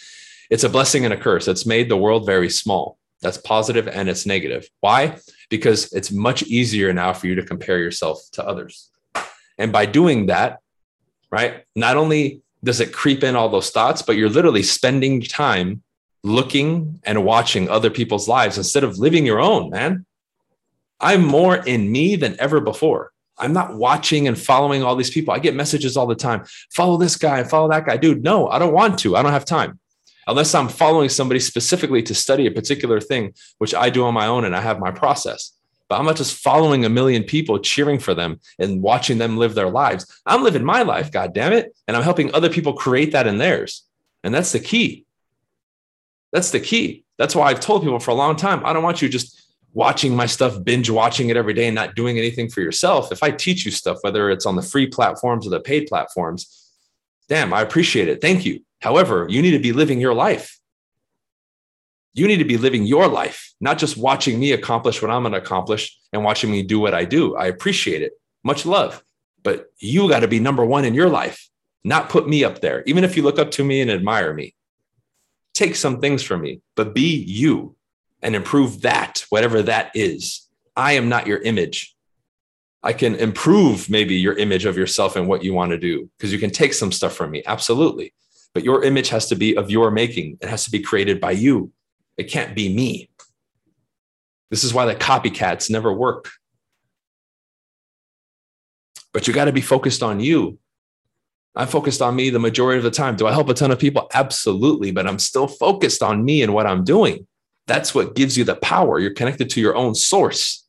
It's 0.50 0.64
a 0.64 0.70
blessing 0.70 1.06
and 1.06 1.14
a 1.14 1.18
curse. 1.18 1.48
It's 1.48 1.66
made 1.66 1.90
the 1.90 1.98
world 1.98 2.26
very 2.26 2.50
small. 2.50 2.98
That's 3.22 3.38
positive 3.38 3.88
and 3.88 4.10
it's 4.10 4.26
negative. 4.26 4.68
Why? 4.80 5.18
Because 5.50 5.92
it's 5.94 6.12
much 6.12 6.44
easier 6.44 6.92
now 6.92 7.14
for 7.14 7.28
you 7.28 7.36
to 7.36 7.46
compare 7.46 7.78
yourself 7.78 8.22
to 8.34 8.46
others. 8.46 8.90
And 9.60 9.72
by 9.72 9.86
doing 9.86 10.26
that, 10.28 10.60
right, 11.30 11.66
not 11.76 11.98
only 11.98 12.42
does 12.64 12.80
it 12.80 12.94
creep 12.94 13.24
in 13.24 13.36
all 13.36 13.50
those 13.50 13.70
thoughts, 13.70 14.02
but 14.02 14.16
you're 14.16 14.30
literally 14.30 14.64
spending 14.64 15.22
time 15.22 15.84
looking 16.24 17.00
and 17.04 17.24
watching 17.24 17.70
other 17.70 17.90
people's 17.90 18.28
lives 18.28 18.58
instead 18.58 18.84
of 18.84 18.98
living 18.98 19.26
your 19.26 19.40
own, 19.40 19.70
man. 19.70 20.06
I'm 21.00 21.24
more 21.24 21.56
in 21.56 21.92
me 21.92 22.16
than 22.16 22.36
ever 22.40 22.60
before. 22.60 23.12
I'm 23.38 23.54
not 23.54 23.76
watching 23.76 24.28
and 24.28 24.38
following 24.38 24.84
all 24.84 24.98
these 24.98 25.12
people. 25.12 25.34
I 25.34 25.40
get 25.40 25.56
messages 25.56 25.96
all 25.96 26.08
the 26.08 26.16
time. 26.16 26.44
Follow 26.72 26.98
this 26.98 27.16
guy, 27.16 27.44
follow 27.44 27.70
that 27.70 27.86
guy. 27.86 27.96
Dude, 27.96 28.24
no, 28.24 28.48
I 28.50 28.60
don't 28.60 28.74
want 28.74 29.00
to. 29.00 29.16
I 29.16 29.24
don't 29.24 29.32
have 29.32 29.46
time. 29.46 29.80
Unless 30.28 30.54
I'm 30.54 30.68
following 30.68 31.10
somebody 31.10 31.40
specifically 31.40 32.04
to 32.04 32.14
study 32.14 32.46
a 32.48 32.52
particular 32.52 33.00
thing, 33.00 33.34
which 33.58 33.74
I 33.74 33.90
do 33.90 34.04
on 34.04 34.14
my 34.14 34.28
own 34.28 34.44
and 34.44 34.56
I 34.56 34.62
have 34.62 34.80
my 34.80 34.92
process. 34.92 35.54
But 35.90 36.00
I'm 36.00 36.06
not 36.06 36.18
just 36.18 36.38
following 36.38 36.86
a 36.86 36.90
million 36.90 37.24
people, 37.24 37.58
cheering 37.60 38.00
for 38.00 38.14
them 38.14 38.40
and 38.60 38.82
watching 38.82 39.18
them 39.18 39.38
live 39.38 39.56
their 39.56 39.70
lives. 39.70 40.06
I'm 40.26 40.44
living 40.44 40.64
my 40.64 40.84
life, 40.84 41.12
God 41.12 41.34
damn 41.34 41.52
it. 41.52 41.76
And 41.88 41.98
I'm 41.98 42.04
helping 42.04 42.34
other 42.34 42.50
people 42.50 42.74
create 42.74 43.12
that 43.14 43.28
in 43.28 43.40
theirs. 43.40 43.84
And 44.24 44.34
that's 44.34 44.52
the 44.52 44.60
key. 44.60 45.06
That's 46.32 46.52
the 46.52 46.60
key. 46.60 47.06
That's 47.18 47.36
why 47.36 47.48
I've 47.48 47.60
told 47.60 47.82
people 47.82 48.00
for 48.00 48.12
a 48.12 48.16
long 48.16 48.36
time 48.36 48.64
I 48.64 48.72
don't 48.72 48.84
want 48.84 49.02
you 49.02 49.10
just 49.10 49.36
watching 49.74 50.16
my 50.16 50.26
stuff, 50.26 50.64
binge 50.64 50.90
watching 50.90 51.30
it 51.30 51.38
every 51.38 51.54
day 51.54 51.68
and 51.68 51.76
not 51.76 51.96
doing 51.96 52.18
anything 52.18 52.50
for 52.50 52.62
yourself. 52.62 53.12
If 53.12 53.24
I 53.24 53.32
teach 53.32 53.66
you 53.66 53.72
stuff, 53.72 53.98
whether 54.02 54.30
it's 54.30 54.46
on 54.46 54.56
the 54.56 54.62
free 54.62 54.88
platforms 54.88 55.46
or 55.46 55.50
the 55.50 55.60
paid 55.60 55.88
platforms, 55.88 56.72
damn, 57.28 57.54
I 57.54 57.62
appreciate 57.62 58.08
it. 58.08 58.22
Thank 58.22 58.46
you. 58.46 58.62
However, 58.82 59.26
you 59.30 59.42
need 59.42 59.52
to 59.52 59.60
be 59.60 59.74
living 59.74 60.00
your 60.00 60.14
life. 60.14 60.59
You 62.20 62.28
need 62.28 62.38
to 62.38 62.46
be 62.46 62.58
living 62.58 62.84
your 62.84 63.08
life, 63.08 63.54
not 63.62 63.78
just 63.78 63.96
watching 63.96 64.40
me 64.40 64.52
accomplish 64.52 65.02
what 65.02 65.10
I'm 65.10 65.24
going 65.24 65.32
to 65.32 65.40
accomplish 65.40 65.98
and 66.12 66.24
watching 66.24 66.52
me 66.52 66.64
do 66.64 66.78
what 66.78 66.94
I 66.94 67.06
do. 67.06 67.38
I 67.38 67.46
appreciate 67.46 68.02
it. 68.02 68.12
Much 68.44 68.66
love. 68.66 69.02
But 69.42 69.68
you 69.80 70.10
got 70.10 70.20
to 70.20 70.28
be 70.28 70.40
number 70.40 70.66
one 70.66 70.84
in 70.84 70.94
your 70.94 71.10
life, 71.10 71.50
not 71.86 72.10
put 72.10 72.28
me 72.28 72.44
up 72.44 72.60
there. 72.60 72.84
Even 72.86 73.06
if 73.06 73.16
you 73.16 73.24
look 73.24 73.40
up 73.40 73.52
to 73.52 73.64
me 73.64 73.80
and 73.80 73.90
admire 73.90 74.34
me, 74.34 74.54
take 75.54 75.76
some 75.76 76.02
things 76.02 76.22
from 76.22 76.42
me, 76.42 76.62
but 76.76 76.94
be 76.94 77.16
you 77.16 77.78
and 78.22 78.36
improve 78.36 78.82
that, 78.82 79.24
whatever 79.30 79.62
that 79.64 79.92
is. 79.96 80.46
I 80.76 80.94
am 80.94 81.08
not 81.08 81.26
your 81.26 81.42
image. 81.42 81.96
I 82.84 82.92
can 82.92 83.16
improve 83.16 83.90
maybe 83.90 84.16
your 84.16 84.38
image 84.38 84.66
of 84.66 84.78
yourself 84.78 85.16
and 85.16 85.28
what 85.28 85.44
you 85.44 85.54
want 85.54 85.72
to 85.72 85.78
do 85.78 86.10
because 86.18 86.34
you 86.34 86.40
can 86.40 86.52
take 86.52 86.74
some 86.74 86.92
stuff 86.92 87.14
from 87.14 87.32
me. 87.32 87.44
Absolutely. 87.46 88.14
But 88.54 88.66
your 88.66 88.84
image 88.84 89.08
has 89.10 89.28
to 89.28 89.36
be 89.36 89.56
of 89.56 89.72
your 89.72 89.90
making, 89.90 90.38
it 90.42 90.50
has 90.50 90.66
to 90.66 90.72
be 90.72 90.82
created 90.82 91.22
by 91.22 91.32
you. 91.32 91.72
It 92.20 92.30
can't 92.30 92.54
be 92.54 92.68
me. 92.68 93.10
This 94.52 94.66
is 94.66 94.74
why 94.74 94.86
the 94.86 94.94
copycats 94.94 95.70
never 95.70 95.94
work. 95.94 96.30
But 99.14 99.26
you 99.26 99.34
got 99.34 99.46
to 99.46 99.54
be 99.54 99.62
focused 99.62 100.04
on 100.04 100.20
you. 100.20 100.60
I'm 101.56 101.70
focused 101.70 102.02
on 102.02 102.18
me 102.18 102.30
the 102.30 102.38
majority 102.38 102.78
of 102.78 102.84
the 102.84 102.92
time. 102.92 103.16
Do 103.16 103.26
I 103.26 103.32
help 103.32 103.48
a 103.48 103.54
ton 103.54 103.72
of 103.72 103.80
people? 103.80 104.10
Absolutely. 104.14 104.92
But 104.92 105.08
I'm 105.08 105.18
still 105.18 105.48
focused 105.48 106.04
on 106.04 106.26
me 106.26 106.44
and 106.44 106.54
what 106.54 106.68
I'm 106.68 106.84
doing. 106.84 107.26
That's 107.68 107.96
what 107.96 108.16
gives 108.16 108.38
you 108.38 108.44
the 108.44 108.56
power. 108.56 109.00
You're 109.00 109.14
connected 109.14 109.50
to 109.52 109.62
your 109.62 109.78
own 109.78 109.96
source. 109.96 110.68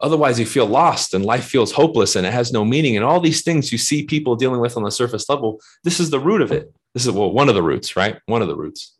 Otherwise, 0.00 0.40
you 0.40 0.46
feel 0.46 0.66
lost 0.66 1.14
and 1.14 1.24
life 1.24 1.44
feels 1.44 1.70
hopeless 1.70 2.16
and 2.16 2.26
it 2.26 2.32
has 2.32 2.52
no 2.52 2.64
meaning. 2.64 2.96
And 2.96 3.04
all 3.04 3.20
these 3.20 3.42
things 3.42 3.70
you 3.70 3.78
see 3.78 4.06
people 4.06 4.34
dealing 4.34 4.60
with 4.60 4.76
on 4.76 4.82
the 4.82 4.90
surface 4.90 5.28
level, 5.28 5.60
this 5.84 6.00
is 6.00 6.10
the 6.10 6.18
root 6.18 6.42
of 6.42 6.50
it. 6.50 6.74
This 6.94 7.06
is 7.06 7.12
well, 7.12 7.30
one 7.30 7.48
of 7.48 7.54
the 7.54 7.62
roots, 7.62 7.94
right? 7.94 8.18
One 8.26 8.42
of 8.42 8.48
the 8.48 8.56
roots. 8.56 8.96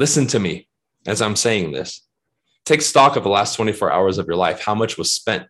Listen 0.00 0.26
to 0.28 0.38
me 0.38 0.66
as 1.06 1.20
I'm 1.20 1.36
saying 1.36 1.72
this. 1.72 2.00
Take 2.64 2.80
stock 2.80 3.16
of 3.16 3.22
the 3.22 3.28
last 3.28 3.54
24 3.56 3.92
hours 3.92 4.16
of 4.16 4.26
your 4.26 4.34
life. 4.34 4.58
How 4.58 4.74
much 4.74 4.96
was 4.96 5.12
spent 5.12 5.46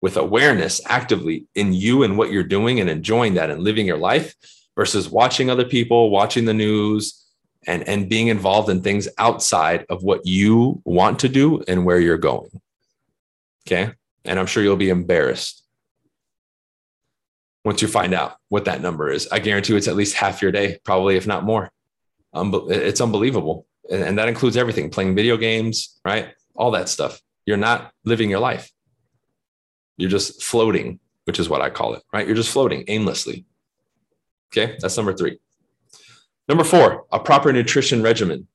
with 0.00 0.16
awareness 0.16 0.80
actively 0.86 1.48
in 1.56 1.72
you 1.72 2.04
and 2.04 2.16
what 2.16 2.30
you're 2.30 2.44
doing 2.44 2.78
and 2.78 2.88
enjoying 2.88 3.34
that 3.34 3.50
and 3.50 3.60
living 3.60 3.86
your 3.86 3.98
life 3.98 4.36
versus 4.76 5.08
watching 5.08 5.50
other 5.50 5.64
people, 5.64 6.10
watching 6.10 6.44
the 6.44 6.54
news, 6.54 7.26
and 7.66 7.88
and 7.88 8.08
being 8.08 8.28
involved 8.28 8.70
in 8.70 8.82
things 8.82 9.08
outside 9.18 9.84
of 9.90 10.04
what 10.04 10.24
you 10.24 10.80
want 10.84 11.18
to 11.18 11.28
do 11.28 11.64
and 11.66 11.84
where 11.84 11.98
you're 11.98 12.18
going. 12.18 12.60
Okay? 13.66 13.90
And 14.24 14.38
i'm 14.38 14.46
sure 14.46 14.62
you'll 14.62 14.76
be 14.76 14.90
embarrassed 14.90 15.64
once 17.64 17.82
you 17.82 17.88
find 17.88 18.14
out 18.14 18.36
what 18.48 18.66
that 18.66 18.80
number 18.80 19.10
is. 19.10 19.26
I 19.32 19.40
guarantee 19.40 19.76
it's 19.76 19.88
at 19.88 19.96
least 19.96 20.14
half 20.14 20.40
your 20.40 20.52
day 20.52 20.78
probably 20.84 21.16
if 21.16 21.26
not 21.26 21.42
more. 21.42 21.72
Um, 22.32 22.54
it's 22.70 23.00
unbelievable 23.00 23.66
and 23.90 24.18
that 24.18 24.28
includes 24.28 24.56
everything 24.56 24.90
playing 24.90 25.14
video 25.14 25.36
games 25.36 25.98
right? 26.04 26.30
All 26.54 26.70
that 26.72 26.88
stuff. 26.88 27.20
You're 27.46 27.56
not 27.56 27.92
living 28.04 28.30
your 28.30 28.40
life. 28.40 28.70
You're 29.96 30.10
just 30.10 30.42
floating 30.42 31.00
which 31.24 31.38
is 31.38 31.48
what 31.48 31.60
i 31.60 31.68
call 31.68 31.94
it 31.94 32.02
right? 32.12 32.26
You're 32.26 32.36
just 32.36 32.52
floating 32.52 32.84
aimlessly. 32.88 33.46
Okay 34.52 34.76
that's 34.80 34.96
number 34.96 35.14
three. 35.14 35.38
Number 36.48 36.64
four, 36.64 37.04
a 37.12 37.20
proper 37.20 37.52
nutrition 37.52 38.02
regimen. 38.02 38.48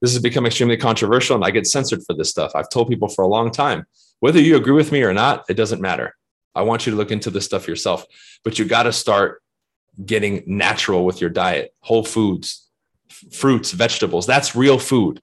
This 0.00 0.12
has 0.12 0.22
become 0.22 0.46
extremely 0.46 0.76
controversial 0.76 1.36
and 1.36 1.44
I 1.44 1.50
get 1.50 1.66
censored 1.66 2.02
for 2.06 2.14
this 2.14 2.30
stuff. 2.30 2.52
I've 2.54 2.70
told 2.70 2.88
people 2.88 3.08
for 3.08 3.22
a 3.22 3.28
long 3.28 3.50
time, 3.50 3.86
whether 4.20 4.40
you 4.40 4.56
agree 4.56 4.72
with 4.72 4.92
me 4.92 5.02
or 5.02 5.14
not, 5.14 5.44
it 5.48 5.54
doesn't 5.54 5.80
matter. 5.80 6.14
I 6.54 6.62
want 6.62 6.86
you 6.86 6.92
to 6.92 6.96
look 6.96 7.10
into 7.10 7.30
this 7.30 7.44
stuff 7.44 7.66
yourself, 7.66 8.06
but 8.44 8.58
you 8.58 8.64
got 8.64 8.84
to 8.84 8.92
start 8.92 9.42
getting 10.04 10.42
natural 10.46 11.04
with 11.04 11.20
your 11.20 11.30
diet, 11.30 11.74
whole 11.80 12.04
foods, 12.04 12.68
fruits, 13.32 13.72
vegetables. 13.72 14.26
That's 14.26 14.56
real 14.56 14.78
food. 14.78 15.20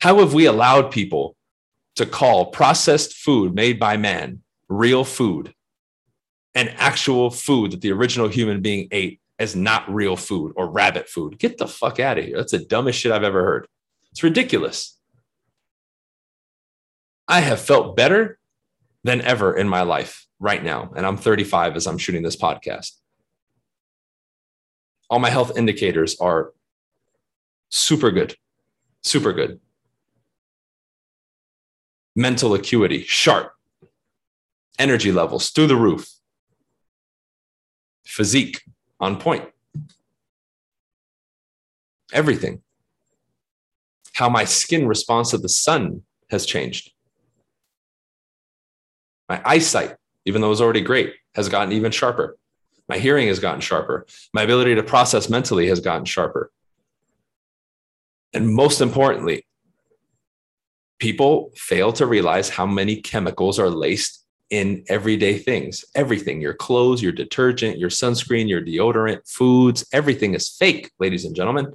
How 0.00 0.18
have 0.18 0.34
we 0.34 0.46
allowed 0.46 0.90
people 0.90 1.36
to 1.96 2.06
call 2.06 2.46
processed 2.46 3.14
food 3.14 3.54
made 3.54 3.78
by 3.78 3.96
man 3.96 4.42
real 4.68 5.04
food 5.04 5.52
and 6.54 6.72
actual 6.76 7.30
food 7.30 7.72
that 7.72 7.80
the 7.80 7.92
original 7.92 8.28
human 8.28 8.60
being 8.60 8.88
ate 8.90 9.20
as 9.40 9.56
not 9.56 9.92
real 9.92 10.16
food 10.16 10.52
or 10.54 10.70
rabbit 10.70 11.08
food. 11.08 11.38
Get 11.38 11.56
the 11.56 11.66
fuck 11.66 11.98
out 11.98 12.18
of 12.18 12.24
here. 12.24 12.36
That's 12.36 12.52
the 12.52 12.58
dumbest 12.58 12.98
shit 12.98 13.10
I've 13.10 13.22
ever 13.22 13.42
heard. 13.42 13.66
It's 14.12 14.22
ridiculous. 14.22 14.98
I 17.26 17.40
have 17.40 17.60
felt 17.60 17.96
better 17.96 18.38
than 19.02 19.22
ever 19.22 19.56
in 19.56 19.68
my 19.68 19.82
life 19.82 20.26
right 20.38 20.62
now. 20.62 20.92
And 20.94 21.06
I'm 21.06 21.16
35 21.16 21.76
as 21.76 21.86
I'm 21.86 21.96
shooting 21.96 22.22
this 22.22 22.36
podcast. 22.36 22.92
All 25.08 25.18
my 25.18 25.30
health 25.30 25.56
indicators 25.56 26.20
are 26.20 26.52
super 27.70 28.10
good, 28.10 28.36
super 29.02 29.32
good. 29.32 29.60
Mental 32.14 32.54
acuity, 32.54 33.02
sharp. 33.04 33.52
Energy 34.78 35.12
levels 35.12 35.50
through 35.50 35.68
the 35.68 35.76
roof. 35.76 36.08
Physique, 38.04 38.62
on 38.98 39.18
point. 39.18 39.48
Everything. 42.12 42.62
How 44.14 44.28
my 44.28 44.44
skin 44.44 44.86
responds 44.86 45.30
to 45.30 45.38
the 45.38 45.48
sun 45.48 46.02
has 46.30 46.44
changed. 46.44 46.92
My 49.28 49.40
eyesight, 49.44 49.96
even 50.24 50.40
though 50.40 50.48
it 50.48 50.50
was 50.50 50.60
already 50.60 50.80
great, 50.80 51.14
has 51.34 51.48
gotten 51.48 51.72
even 51.72 51.92
sharper. 51.92 52.36
My 52.88 52.98
hearing 52.98 53.28
has 53.28 53.38
gotten 53.38 53.60
sharper. 53.60 54.06
My 54.34 54.42
ability 54.42 54.74
to 54.74 54.82
process 54.82 55.30
mentally 55.30 55.68
has 55.68 55.78
gotten 55.78 56.04
sharper. 56.04 56.50
And 58.32 58.54
most 58.54 58.80
importantly, 58.80 59.44
people 60.98 61.50
fail 61.56 61.92
to 61.94 62.06
realize 62.06 62.50
how 62.50 62.66
many 62.66 63.00
chemicals 63.00 63.58
are 63.58 63.70
laced 63.70 64.24
in 64.50 64.84
everyday 64.88 65.38
things. 65.38 65.84
Everything, 65.94 66.40
your 66.40 66.54
clothes, 66.54 67.02
your 67.02 67.12
detergent, 67.12 67.78
your 67.78 67.90
sunscreen, 67.90 68.48
your 68.48 68.60
deodorant, 68.60 69.28
foods, 69.28 69.84
everything 69.92 70.34
is 70.34 70.48
fake, 70.48 70.90
ladies 70.98 71.24
and 71.24 71.34
gentlemen. 71.34 71.72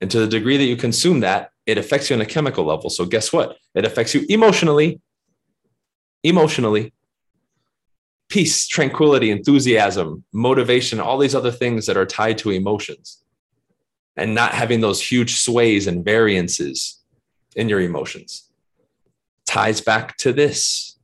And 0.00 0.10
to 0.10 0.18
the 0.20 0.26
degree 0.26 0.56
that 0.56 0.64
you 0.64 0.76
consume 0.76 1.20
that, 1.20 1.50
it 1.64 1.78
affects 1.78 2.10
you 2.10 2.16
on 2.16 2.22
a 2.22 2.26
chemical 2.26 2.64
level. 2.64 2.90
So, 2.90 3.06
guess 3.06 3.32
what? 3.32 3.56
It 3.74 3.84
affects 3.84 4.14
you 4.14 4.26
emotionally. 4.28 5.00
Emotionally. 6.22 6.92
Peace, 8.28 8.66
tranquility, 8.66 9.30
enthusiasm, 9.30 10.24
motivation, 10.32 11.00
all 11.00 11.18
these 11.18 11.34
other 11.34 11.52
things 11.52 11.86
that 11.86 11.96
are 11.96 12.06
tied 12.06 12.38
to 12.38 12.50
emotions. 12.50 13.22
And 14.16 14.34
not 14.34 14.54
having 14.54 14.80
those 14.80 15.02
huge 15.02 15.36
sways 15.36 15.86
and 15.86 16.04
variances 16.04 17.00
in 17.54 17.68
your 17.68 17.80
emotions 17.80 18.46
ties 19.46 19.80
back 19.80 20.16
to 20.18 20.32
this 20.32 20.98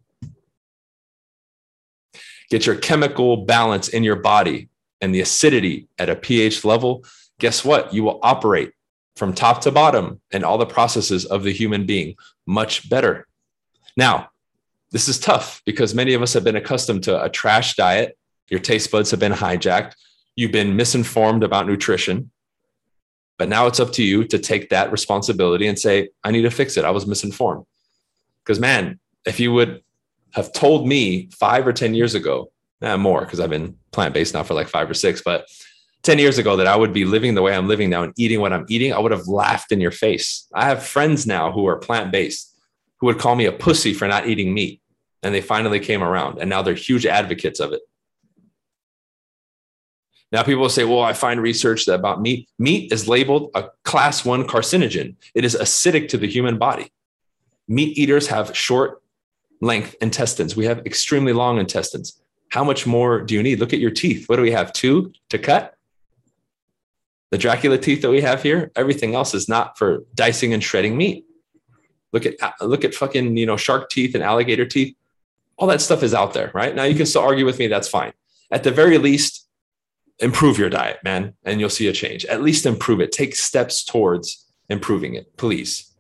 get 2.51 2.67
your 2.67 2.77
chemical 2.77 3.39
balance 3.39 3.89
in 3.89 4.05
your 4.05 4.17
body 4.17 4.69
and 5.01 5.15
the 5.15 5.23
acidity 5.23 5.89
at 5.99 6.11
a 6.11 6.15
pH 6.15 6.67
level, 6.67 7.03
guess 7.39 7.65
what? 7.65 7.95
You 7.95 8.03
will 8.03 8.21
operate 8.23 8.73
from 9.17 9.33
top 9.33 9.63
to 9.63 9.71
bottom 9.71 10.21
and 10.33 10.45
all 10.45 10.59
the 10.59 10.67
processes 10.67 11.25
of 11.25 11.45
the 11.45 11.53
human 11.53 11.87
being 11.87 12.15
much 12.47 12.91
better. 12.91 13.27
Now, 13.97 14.29
this 14.91 15.09
is 15.09 15.19
tough 15.19 15.63
because 15.65 15.95
many 15.95 16.13
of 16.13 16.21
us 16.21 16.35
have 16.35 16.45
been 16.45 16.57
accustomed 16.57 17.05
to 17.05 17.25
a 17.25 17.31
trash 17.31 17.75
diet. 17.75 18.19
Your 18.51 18.61
taste 18.61 18.91
buds 18.91 19.11
have 19.13 19.21
been 19.21 19.33
hijacked. 19.33 19.95
You've 20.37 20.53
been 20.53 20.77
misinformed 20.77 21.45
about 21.45 21.67
nutrition. 21.67 22.31
But 23.39 23.49
now 23.49 23.67
it's 23.67 23.81
up 23.81 23.93
to 23.93 24.03
you 24.03 24.25
to 24.25 24.39
take 24.39 24.71
that 24.71 24.93
responsibility 24.93 25.67
and 25.67 25.79
say, 25.79 26.11
I 26.23 26.31
need 26.31 26.43
to 26.43 26.51
fix 26.51 26.77
it. 26.77 26.85
I 26.85 26.91
was 26.91 27.07
misinformed. 27.07 27.65
Because, 28.45 28.61
man, 28.61 28.99
if 29.25 29.41
you 29.41 29.53
would 29.53 29.83
have 30.33 30.53
told 30.53 30.87
me 30.87 31.29
five 31.33 31.67
or 31.67 31.73
10 31.73 31.95
years 31.95 32.15
ago, 32.15 32.51
eh, 32.83 32.97
more 32.97 33.21
because 33.21 33.41
I've 33.41 33.51
been 33.51 33.77
plant 33.91 34.15
based 34.15 34.35
now 34.35 34.43
for 34.43 34.55
like 34.55 34.69
five 34.69 34.89
or 34.89 34.95
six, 34.95 35.23
but 35.23 35.47
10 36.03 36.19
years 36.19 36.39
ago 36.39 36.57
that 36.57 36.67
I 36.67 36.77
would 36.77 36.93
be 36.93 37.05
living 37.05 37.35
the 37.35 37.43
way 37.43 37.55
I'm 37.55 37.69
living 37.69 37.91
now 37.91 38.03
and 38.03 38.13
eating 38.17 38.41
what 38.41 38.53
I'm 38.53 38.67
eating, 38.69 38.93
I 38.93 38.99
would 38.99 39.13
have 39.13 39.29
laughed 39.29 39.73
in 39.73 39.81
your 39.81 39.93
face. 39.93 40.49
I 40.53 40.65
have 40.67 40.83
friends 40.83 41.27
now 41.27 41.53
who 41.53 41.67
are 41.67 41.77
plant 41.77 42.11
based 42.11 42.53
who 43.03 43.07
would 43.07 43.19
call 43.19 43.35
me 43.35 43.47
a 43.47 43.53
pussy 43.53 43.93
for 43.93 44.07
not 44.07 44.29
eating 44.29 44.55
meat. 44.55 44.81
And 45.25 45.35
they 45.35 45.41
finally 45.41 45.81
came 45.81 46.03
around 46.05 46.39
and 46.39 46.49
now 46.49 46.63
they're 46.63 46.75
huge 46.75 47.05
advocates 47.05 47.59
of 47.59 47.73
it. 47.73 47.81
Now 50.33 50.43
people 50.43 50.69
say, 50.71 50.85
well, 50.85 51.03
I 51.03 51.13
find 51.13 51.41
research 51.43 51.85
that 51.85 51.95
about 51.95 52.23
meat. 52.23 52.49
Meat 52.59 52.91
is 52.91 53.07
labeled 53.07 53.51
a 53.55 53.69
class 53.85 54.25
one 54.25 54.45
carcinogen. 54.45 55.15
It 55.35 55.45
is 55.45 55.55
acidic 55.55 56.09
to 56.09 56.17
the 56.17 56.27
human 56.27 56.57
body. 56.57 56.91
Meat 57.69 57.99
eaters 57.99 58.29
have 58.29 58.57
short 58.57 59.03
length 59.61 59.95
intestines. 60.01 60.57
We 60.57 60.65
have 60.65 60.79
extremely 60.87 61.35
long 61.35 61.59
intestines. 61.59 62.19
How 62.49 62.65
much 62.65 62.87
more 62.87 63.21
do 63.21 63.35
you 63.35 63.43
need? 63.43 63.61
Look 63.61 63.75
at 63.75 63.79
your 63.79 63.91
teeth. 63.91 64.29
What 64.29 64.37
do 64.37 64.43
we 64.43 64.51
have? 64.51 64.73
Two 64.73 65.13
to 65.29 65.39
cut? 65.39 65.77
The 67.31 67.39
Dracula 67.39 67.79
teeth 67.79 68.03
that 68.03 68.11
we 68.11 68.21
have 68.21 68.43
here, 68.43 68.71
everything 68.77 69.15
else 69.15 69.33
is 69.33 69.49
not 69.49 69.79
for 69.79 70.05
dicing 70.15 70.53
and 70.53 70.63
shredding 70.63 70.97
meat. 70.97 71.25
Look 72.13 72.27
at 72.27 72.35
uh, 72.43 72.53
look 72.61 72.85
at 72.85 72.95
fucking, 72.95 73.39
you 73.39 73.47
know, 73.47 73.57
shark 73.57 73.89
teeth 73.89 74.15
and 74.15 74.23
alligator 74.23 74.67
teeth. 74.67 74.95
All 75.57 75.67
that 75.69 75.81
stuff 75.81 76.03
is 76.03 76.13
out 76.13 76.35
there, 76.35 76.51
right? 76.53 76.75
Now 76.75 76.85
you 76.85 76.95
can 76.95 77.07
still 77.07 77.23
argue 77.23 77.47
with 77.47 77.59
me, 77.59 77.69
that's 77.69 77.89
fine. 77.89 78.13
At 78.51 78.65
the 78.65 78.71
very 78.71 78.99
least, 78.99 79.42
improve 80.23 80.59
your 80.59 80.71
diet, 80.71 80.99
man, 81.05 81.35
and 81.45 81.61
you'll 81.61 81.69
see 81.69 81.89
a 81.89 81.93
change. 81.93 82.25
At 82.27 82.43
least 82.43 82.65
improve 82.65 83.01
it. 83.01 83.13
Take 83.13 83.37
steps 83.37 83.85
towards 83.85 84.47
improving 84.69 85.15
it, 85.15 85.37
please. 85.37 85.93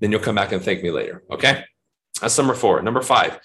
Then 0.00 0.10
you'll 0.10 0.20
come 0.20 0.34
back 0.34 0.52
and 0.52 0.62
thank 0.62 0.82
me 0.82 0.90
later. 0.90 1.22
Okay. 1.30 1.64
That's 2.20 2.36
number 2.36 2.54
four. 2.54 2.82
Number 2.82 3.02
five, 3.02 3.38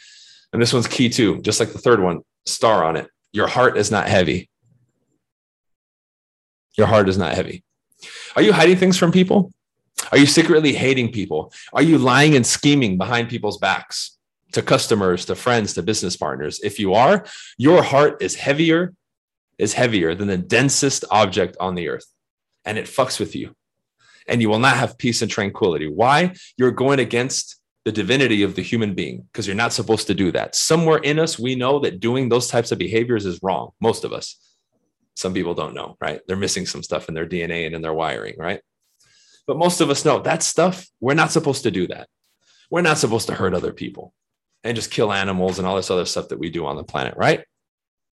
and 0.51 0.61
this 0.61 0.73
one's 0.73 0.87
key 0.87 1.09
too, 1.09 1.41
just 1.41 1.59
like 1.59 1.73
the 1.73 1.79
third 1.79 2.01
one, 2.01 2.21
star 2.45 2.83
on 2.83 2.95
it. 2.95 3.07
Your 3.31 3.47
heart 3.47 3.77
is 3.77 3.91
not 3.91 4.07
heavy. 4.07 4.49
Your 6.77 6.87
heart 6.87 7.09
is 7.09 7.17
not 7.17 7.33
heavy. 7.33 7.63
Are 8.35 8.41
you 8.41 8.53
hiding 8.53 8.77
things 8.77 8.97
from 8.97 9.11
people? 9.11 9.51
Are 10.11 10.17
you 10.17 10.25
secretly 10.25 10.73
hating 10.73 11.11
people? 11.11 11.53
Are 11.71 11.81
you 11.81 11.97
lying 11.97 12.35
and 12.35 12.45
scheming 12.45 12.97
behind 12.97 13.29
people's 13.29 13.57
backs 13.57 14.17
to 14.51 14.61
customers, 14.61 15.25
to 15.25 15.35
friends, 15.35 15.73
to 15.73 15.83
business 15.83 16.15
partners? 16.17 16.59
If 16.63 16.79
you 16.79 16.93
are, 16.93 17.25
your 17.57 17.83
heart 17.83 18.21
is 18.21 18.35
heavier, 18.35 18.93
is 19.63 19.73
heavier 19.73 20.13
than 20.13 20.27
the 20.27 20.37
densest 20.37 21.05
object 21.09 21.55
on 21.59 21.73
the 21.73 21.87
earth. 21.87 22.05
And 22.65 22.77
it 22.77 22.85
fucks 22.85 23.19
with 23.19 23.33
you. 23.35 23.55
And 24.27 24.41
you 24.41 24.49
will 24.49 24.59
not 24.59 24.77
have 24.77 24.97
peace 24.97 25.21
and 25.21 25.31
tranquility. 25.31 25.87
Why? 25.87 26.33
You're 26.57 26.71
going 26.71 26.99
against 26.99 27.59
the 27.85 27.91
divinity 27.91 28.43
of 28.43 28.55
the 28.55 28.61
human 28.61 28.93
being 28.93 29.27
because 29.31 29.47
you're 29.47 29.55
not 29.55 29.73
supposed 29.73 30.07
to 30.07 30.13
do 30.13 30.31
that. 30.33 30.55
Somewhere 30.55 30.97
in 30.97 31.17
us, 31.17 31.39
we 31.39 31.55
know 31.55 31.79
that 31.79 31.99
doing 31.99 32.29
those 32.29 32.47
types 32.47 32.71
of 32.71 32.77
behaviors 32.77 33.25
is 33.25 33.39
wrong. 33.41 33.71
Most 33.81 34.03
of 34.03 34.13
us. 34.13 34.37
Some 35.15 35.33
people 35.33 35.53
don't 35.53 35.75
know, 35.75 35.95
right? 36.01 36.21
They're 36.27 36.35
missing 36.35 36.65
some 36.65 36.83
stuff 36.83 37.07
in 37.07 37.15
their 37.15 37.27
DNA 37.27 37.65
and 37.65 37.75
in 37.75 37.81
their 37.81 37.93
wiring, 37.93 38.35
right? 38.37 38.61
But 39.47 39.57
most 39.57 39.79
of 39.81 39.89
us 39.89 40.05
know 40.05 40.19
that 40.19 40.43
stuff, 40.43 40.87
we're 40.99 41.13
not 41.13 41.31
supposed 41.31 41.63
to 41.63 41.71
do 41.71 41.87
that. 41.87 42.07
We're 42.69 42.81
not 42.81 42.97
supposed 42.97 43.27
to 43.27 43.35
hurt 43.35 43.53
other 43.53 43.73
people 43.73 44.13
and 44.63 44.75
just 44.75 44.91
kill 44.91 45.11
animals 45.11 45.59
and 45.59 45.67
all 45.67 45.75
this 45.75 45.91
other 45.91 46.05
stuff 46.05 46.29
that 46.29 46.39
we 46.39 46.49
do 46.49 46.65
on 46.65 46.77
the 46.77 46.83
planet, 46.83 47.15
right? 47.15 47.45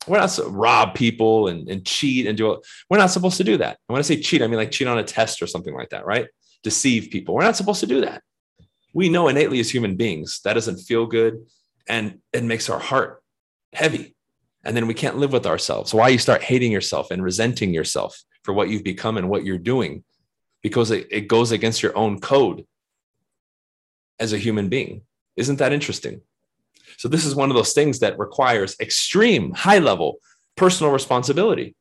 We're 0.09 0.19
not 0.19 0.39
rob 0.47 0.95
people 0.95 1.47
and, 1.47 1.69
and 1.69 1.85
cheat 1.85 2.27
and 2.27 2.37
do 2.37 2.51
it. 2.53 2.59
We're 2.89 2.97
not 2.97 3.11
supposed 3.11 3.37
to 3.37 3.43
do 3.43 3.57
that. 3.57 3.77
And 3.87 3.93
when 3.93 3.99
I 3.99 4.03
say 4.03 4.19
cheat, 4.19 4.41
I 4.41 4.47
mean 4.47 4.57
like 4.57 4.71
cheat 4.71 4.87
on 4.87 4.97
a 4.97 5.03
test 5.03 5.41
or 5.41 5.47
something 5.47 5.73
like 5.73 5.89
that, 5.89 6.05
right? 6.05 6.27
Deceive 6.63 7.09
people. 7.11 7.35
We're 7.35 7.43
not 7.43 7.55
supposed 7.55 7.79
to 7.81 7.87
do 7.87 8.01
that. 8.01 8.23
We 8.93 9.09
know 9.09 9.27
innately 9.27 9.59
as 9.59 9.69
human 9.69 9.95
beings 9.95 10.41
that 10.43 10.53
doesn't 10.53 10.79
feel 10.79 11.05
good 11.05 11.45
and 11.87 12.19
it 12.33 12.43
makes 12.43 12.69
our 12.69 12.79
heart 12.79 13.23
heavy 13.71 14.15
and 14.63 14.75
then 14.75 14.87
we 14.87 14.93
can't 14.93 15.17
live 15.17 15.31
with 15.31 15.45
ourselves. 15.45 15.93
Why 15.93 16.09
you 16.09 16.17
start 16.17 16.43
hating 16.43 16.71
yourself 16.71 17.11
and 17.11 17.23
resenting 17.23 17.73
yourself 17.73 18.21
for 18.43 18.53
what 18.53 18.69
you've 18.69 18.83
become 18.83 19.17
and 19.17 19.29
what 19.29 19.45
you're 19.45 19.57
doing 19.57 20.03
because 20.61 20.91
it, 20.91 21.07
it 21.11 21.27
goes 21.27 21.51
against 21.51 21.81
your 21.81 21.97
own 21.97 22.19
code 22.19 22.65
as 24.19 24.33
a 24.33 24.37
human 24.37 24.69
being. 24.69 25.01
Isn't 25.37 25.57
that 25.57 25.71
interesting? 25.71 26.21
So, 26.99 27.07
this 27.07 27.25
is 27.25 27.33
one 27.33 27.49
of 27.49 27.55
those 27.55 27.73
things 27.73 27.99
that 27.99 28.19
requires 28.19 28.75
extreme 28.79 29.53
high 29.53 29.79
level 29.79 30.19
personal 30.57 30.91
responsibility. 30.91 31.75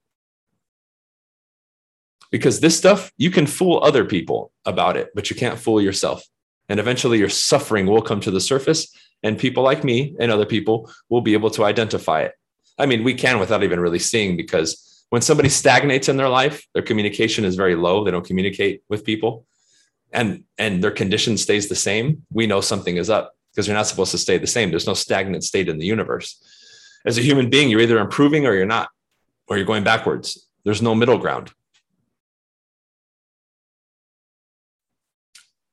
Because 2.30 2.60
this 2.60 2.78
stuff, 2.78 3.10
you 3.16 3.30
can 3.30 3.46
fool 3.46 3.82
other 3.82 4.04
people 4.04 4.52
about 4.64 4.96
it, 4.96 5.08
but 5.16 5.28
you 5.28 5.34
can't 5.34 5.58
fool 5.58 5.80
yourself. 5.82 6.22
And 6.68 6.78
eventually, 6.78 7.18
your 7.18 7.28
suffering 7.28 7.86
will 7.86 8.02
come 8.02 8.20
to 8.20 8.30
the 8.30 8.40
surface, 8.40 8.94
and 9.24 9.36
people 9.36 9.64
like 9.64 9.82
me 9.82 10.14
and 10.20 10.30
other 10.30 10.46
people 10.46 10.88
will 11.08 11.22
be 11.22 11.32
able 11.32 11.50
to 11.50 11.64
identify 11.64 12.22
it 12.22 12.34
I 12.78 12.86
mean, 12.86 13.02
we 13.02 13.14
can 13.14 13.40
without 13.40 13.64
even 13.64 13.80
really 13.80 13.98
seeing 13.98 14.36
because 14.36 15.04
when 15.10 15.20
somebody 15.20 15.48
stagnates 15.48 16.08
in 16.08 16.16
their 16.16 16.28
life, 16.28 16.64
their 16.74 16.82
communication 16.82 17.44
is 17.44 17.56
very 17.56 17.74
low. 17.74 18.04
They 18.04 18.12
don't 18.12 18.26
communicate 18.26 18.82
with 18.88 19.04
people 19.04 19.46
and 20.12 20.44
and 20.56 20.82
their 20.82 20.90
condition 20.90 21.36
stays 21.36 21.68
the 21.68 21.74
same, 21.74 22.22
we 22.32 22.46
know 22.46 22.60
something 22.60 22.96
is 22.96 23.10
up 23.10 23.34
because 23.58 23.66
you're 23.66 23.76
not 23.76 23.88
supposed 23.88 24.12
to 24.12 24.18
stay 24.18 24.38
the 24.38 24.46
same. 24.46 24.70
There's 24.70 24.86
no 24.86 24.94
stagnant 24.94 25.42
state 25.42 25.68
in 25.68 25.78
the 25.78 25.84
universe. 25.84 26.40
As 27.04 27.18
a 27.18 27.22
human 27.22 27.50
being, 27.50 27.68
you're 27.68 27.80
either 27.80 27.98
improving 27.98 28.46
or 28.46 28.54
you're 28.54 28.66
not, 28.66 28.88
or 29.48 29.56
you're 29.56 29.66
going 29.66 29.82
backwards. 29.82 30.46
There's 30.64 30.80
no 30.80 30.94
middle 30.94 31.18
ground. 31.18 31.50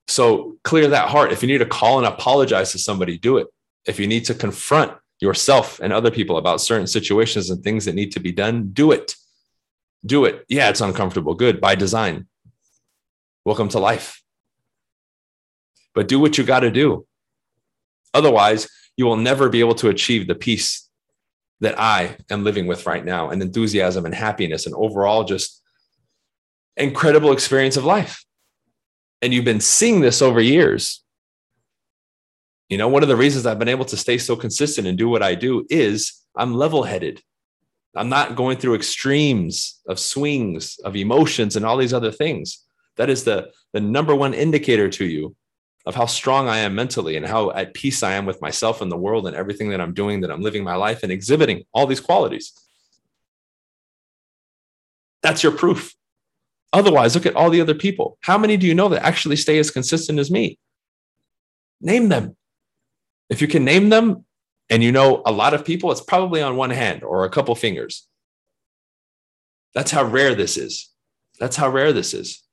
So 0.07 0.57
clear 0.63 0.87
that 0.87 1.09
heart. 1.09 1.31
If 1.31 1.43
you 1.43 1.47
need 1.47 1.59
to 1.59 1.67
call 1.67 1.99
and 1.99 2.07
apologize 2.07 2.71
to 2.71 2.79
somebody, 2.79 3.19
do 3.19 3.37
it. 3.37 3.45
If 3.85 3.99
you 3.99 4.07
need 4.07 4.25
to 4.25 4.33
confront 4.33 4.93
yourself 5.19 5.79
and 5.79 5.93
other 5.93 6.09
people 6.09 6.37
about 6.37 6.61
certain 6.61 6.87
situations 6.87 7.51
and 7.51 7.63
things 7.63 7.85
that 7.85 7.93
need 7.93 8.13
to 8.13 8.19
be 8.19 8.31
done, 8.31 8.71
do 8.73 8.93
it. 8.93 9.15
Do 10.03 10.25
it. 10.25 10.43
Yeah, 10.49 10.69
it's 10.69 10.81
uncomfortable. 10.81 11.35
Good 11.35 11.61
by 11.61 11.75
design. 11.75 12.25
Welcome 13.45 13.69
to 13.69 13.79
life. 13.79 14.23
But 15.93 16.07
do 16.07 16.19
what 16.19 16.39
you 16.39 16.43
got 16.43 16.61
to 16.61 16.71
do. 16.71 17.05
Otherwise, 18.15 18.67
you 18.97 19.05
will 19.05 19.17
never 19.17 19.49
be 19.49 19.59
able 19.59 19.75
to 19.75 19.89
achieve 19.89 20.27
the 20.27 20.35
peace 20.35 20.89
that 21.59 21.79
I 21.79 22.17
am 22.29 22.43
living 22.43 22.65
with 22.65 22.85
right 22.85 23.03
now 23.03 23.29
and 23.29 23.41
enthusiasm 23.41 24.05
and 24.05 24.15
happiness 24.15 24.65
and 24.65 24.73
overall 24.75 25.23
just 25.23 25.61
incredible 26.75 27.31
experience 27.31 27.77
of 27.77 27.85
life. 27.85 28.25
And 29.21 29.33
you've 29.33 29.45
been 29.45 29.61
seeing 29.61 30.01
this 30.01 30.21
over 30.21 30.41
years 30.41 31.05
you 32.69 32.77
know, 32.77 32.87
one 32.87 33.03
of 33.03 33.09
the 33.09 33.15
reasons 33.15 33.45
I've 33.45 33.59
been 33.59 33.67
able 33.67 33.85
to 33.85 33.97
stay 33.97 34.17
so 34.17 34.35
consistent 34.35 34.87
and 34.87 34.97
do 34.97 35.07
what 35.07 35.21
I 35.21 35.35
do 35.35 35.65
is 35.69 36.13
I'm 36.35 36.53
level 36.53 36.83
headed. 36.83 37.21
I'm 37.95 38.09
not 38.09 38.35
going 38.35 38.57
through 38.57 38.75
extremes 38.75 39.81
of 39.87 39.99
swings 39.99 40.79
of 40.83 40.95
emotions 40.95 41.55
and 41.55 41.65
all 41.65 41.77
these 41.77 41.93
other 41.93 42.11
things. 42.11 42.63
That 42.97 43.09
is 43.09 43.23
the, 43.23 43.51
the 43.73 43.81
number 43.81 44.15
one 44.15 44.33
indicator 44.33 44.89
to 44.89 45.05
you 45.05 45.35
of 45.85 45.93
how 45.93 46.05
strong 46.05 46.47
I 46.47 46.59
am 46.59 46.73
mentally 46.73 47.15
and 47.15 47.25
how 47.25 47.51
at 47.51 47.73
peace 47.73 48.01
I 48.01 48.13
am 48.13 48.25
with 48.25 48.41
myself 48.41 48.81
and 48.81 48.91
the 48.91 48.97
world 48.97 49.27
and 49.27 49.35
everything 49.35 49.69
that 49.69 49.79
I'm 49.79 49.93
doing, 49.93 50.21
that 50.21 50.31
I'm 50.31 50.41
living 50.41 50.63
my 50.63 50.75
life 50.75 51.03
and 51.03 51.11
exhibiting 51.11 51.63
all 51.73 51.85
these 51.85 51.99
qualities. 51.99 52.53
That's 55.21 55.43
your 55.43 55.51
proof. 55.51 55.93
Otherwise, 56.73 57.15
look 57.15 57.25
at 57.25 57.35
all 57.35 57.49
the 57.49 57.61
other 57.61 57.75
people. 57.75 58.17
How 58.21 58.37
many 58.37 58.57
do 58.57 58.65
you 58.65 58.73
know 58.73 58.89
that 58.89 59.05
actually 59.05 59.35
stay 59.35 59.59
as 59.59 59.71
consistent 59.71 60.19
as 60.19 60.31
me? 60.31 60.57
Name 61.81 62.09
them. 62.09 62.35
If 63.29 63.41
you 63.41 63.47
can 63.47 63.63
name 63.63 63.89
them 63.89 64.25
and 64.69 64.83
you 64.83 64.91
know 64.91 65.21
a 65.25 65.31
lot 65.31 65.53
of 65.53 65.65
people, 65.65 65.91
it's 65.91 66.01
probably 66.01 66.41
on 66.41 66.55
one 66.55 66.71
hand 66.71 67.03
or 67.03 67.25
a 67.25 67.29
couple 67.29 67.53
fingers. 67.55 68.07
That's 69.75 69.91
how 69.91 70.03
rare 70.03 70.33
this 70.33 70.57
is. 70.57 70.89
That's 71.39 71.55
how 71.55 71.69
rare 71.69 71.93
this 71.93 72.13
is. 72.13 72.43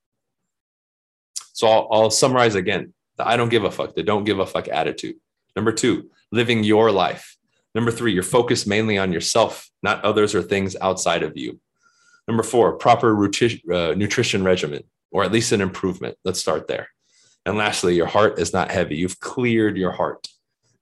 So 1.53 1.67
I'll, 1.67 1.87
I'll 1.91 2.09
summarize 2.11 2.55
again 2.55 2.93
the 3.17 3.27
I 3.27 3.37
don't 3.37 3.49
give 3.49 3.63
a 3.63 3.71
fuck, 3.71 3.95
the 3.95 4.03
don't 4.03 4.23
give 4.23 4.39
a 4.39 4.45
fuck 4.45 4.67
attitude. 4.67 5.15
Number 5.55 5.71
two, 5.71 6.09
living 6.31 6.63
your 6.63 6.91
life. 6.91 7.37
Number 7.75 7.91
three, 7.91 8.13
you're 8.13 8.23
focused 8.23 8.67
mainly 8.67 8.97
on 8.97 9.11
yourself, 9.11 9.69
not 9.81 10.03
others 10.03 10.35
or 10.35 10.41
things 10.41 10.75
outside 10.81 11.23
of 11.23 11.37
you. 11.37 11.59
Number 12.27 12.43
four, 12.43 12.73
proper 12.77 13.13
uh, 13.25 13.93
nutrition 13.95 14.43
regimen, 14.43 14.83
or 15.11 15.23
at 15.23 15.31
least 15.31 15.51
an 15.51 15.61
improvement. 15.61 16.17
Let's 16.23 16.39
start 16.39 16.67
there. 16.67 16.89
And 17.45 17.57
lastly, 17.57 17.95
your 17.95 18.05
heart 18.05 18.39
is 18.39 18.53
not 18.53 18.71
heavy. 18.71 18.95
You've 18.95 19.19
cleared 19.19 19.77
your 19.77 19.91
heart 19.91 20.27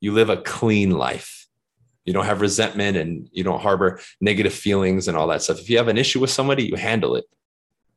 you 0.02 0.12
live 0.12 0.30
a 0.30 0.38
clean 0.38 0.92
life. 0.92 1.48
You 2.06 2.14
don't 2.14 2.26
have 2.26 2.42
resentment 2.42 2.98
and 2.98 3.30
you 3.32 3.44
don't 3.44 3.62
harbor 3.62 4.02
negative 4.20 4.54
feelings 4.54 5.08
and 5.08 5.16
all 5.16 5.28
that 5.28 5.44
stuff. 5.44 5.60
If 5.60 5.70
you 5.70 5.78
have 5.78 5.88
an 5.88 5.98
issue 6.00 6.20
with 6.20 6.32
somebody, 6.32 6.66
you 6.66 6.76
handle 6.76 7.16
it. 7.16 7.26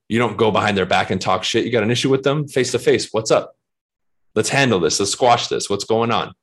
You 0.08 0.18
don't 0.18 0.36
go 0.36 0.50
behind 0.50 0.76
their 0.76 0.86
back 0.86 1.10
and 1.10 1.20
talk 1.20 1.42
shit. 1.42 1.64
You 1.64 1.72
got 1.72 1.82
an 1.82 1.90
issue 1.90 2.10
with 2.10 2.22
them 2.22 2.46
face 2.46 2.72
to 2.72 2.78
face. 2.78 3.08
What's 3.10 3.30
up? 3.30 3.53
Let's 4.34 4.48
handle 4.48 4.80
this. 4.80 4.98
Let's 4.98 5.12
squash 5.12 5.48
this. 5.48 5.70
What's 5.70 5.84
going 5.84 6.10
on? 6.10 6.34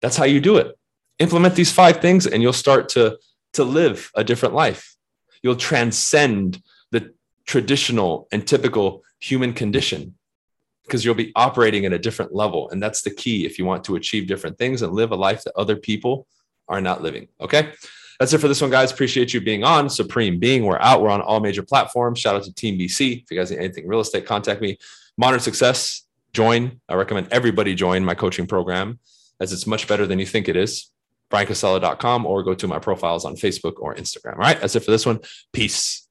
That's 0.00 0.16
how 0.16 0.24
you 0.24 0.40
do 0.40 0.56
it. 0.56 0.76
Implement 1.18 1.54
these 1.54 1.72
five 1.72 2.00
things 2.00 2.26
and 2.26 2.42
you'll 2.42 2.52
start 2.52 2.88
to, 2.90 3.18
to 3.52 3.64
live 3.64 4.10
a 4.14 4.24
different 4.24 4.54
life. 4.54 4.96
You'll 5.42 5.56
transcend 5.56 6.62
the 6.90 7.12
traditional 7.46 8.28
and 8.32 8.46
typical 8.46 9.02
human 9.20 9.52
condition 9.52 10.14
because 10.84 11.04
you'll 11.04 11.14
be 11.14 11.32
operating 11.36 11.86
at 11.86 11.92
a 11.92 11.98
different 11.98 12.34
level. 12.34 12.68
And 12.70 12.82
that's 12.82 13.02
the 13.02 13.10
key 13.10 13.46
if 13.46 13.58
you 13.58 13.64
want 13.64 13.84
to 13.84 13.94
achieve 13.94 14.26
different 14.26 14.58
things 14.58 14.82
and 14.82 14.92
live 14.92 15.12
a 15.12 15.16
life 15.16 15.44
that 15.44 15.54
other 15.56 15.76
people 15.76 16.26
are 16.68 16.80
not 16.80 17.02
living. 17.02 17.28
Okay. 17.40 17.72
That's 18.18 18.32
it 18.32 18.38
for 18.38 18.48
this 18.48 18.60
one, 18.60 18.70
guys. 18.70 18.92
Appreciate 18.92 19.32
you 19.34 19.40
being 19.40 19.64
on 19.64 19.88
Supreme 19.88 20.38
Being. 20.38 20.64
We're 20.64 20.78
out. 20.78 21.02
We're 21.02 21.10
on 21.10 21.22
all 21.22 21.40
major 21.40 21.62
platforms. 21.62 22.20
Shout 22.20 22.36
out 22.36 22.44
to 22.44 22.54
Team 22.54 22.78
BC. 22.78 23.22
If 23.22 23.30
you 23.30 23.38
guys 23.38 23.50
need 23.50 23.58
anything 23.58 23.86
real 23.86 24.00
estate, 24.00 24.26
contact 24.26 24.60
me. 24.60 24.78
Modern 25.18 25.40
Success, 25.40 26.06
join. 26.32 26.80
I 26.88 26.94
recommend 26.94 27.28
everybody 27.30 27.74
join 27.74 28.04
my 28.04 28.14
coaching 28.14 28.46
program 28.46 28.98
as 29.40 29.52
it's 29.52 29.66
much 29.66 29.88
better 29.88 30.06
than 30.06 30.18
you 30.18 30.26
think 30.26 30.48
it 30.48 30.56
is. 30.56 30.90
BryanCasella.com 31.30 32.26
or 32.26 32.42
go 32.42 32.54
to 32.54 32.68
my 32.68 32.78
profiles 32.78 33.24
on 33.24 33.36
Facebook 33.36 33.74
or 33.78 33.94
Instagram. 33.94 34.34
All 34.34 34.40
right. 34.40 34.60
That's 34.60 34.76
it 34.76 34.80
for 34.80 34.90
this 34.90 35.06
one. 35.06 35.20
Peace. 35.52 36.01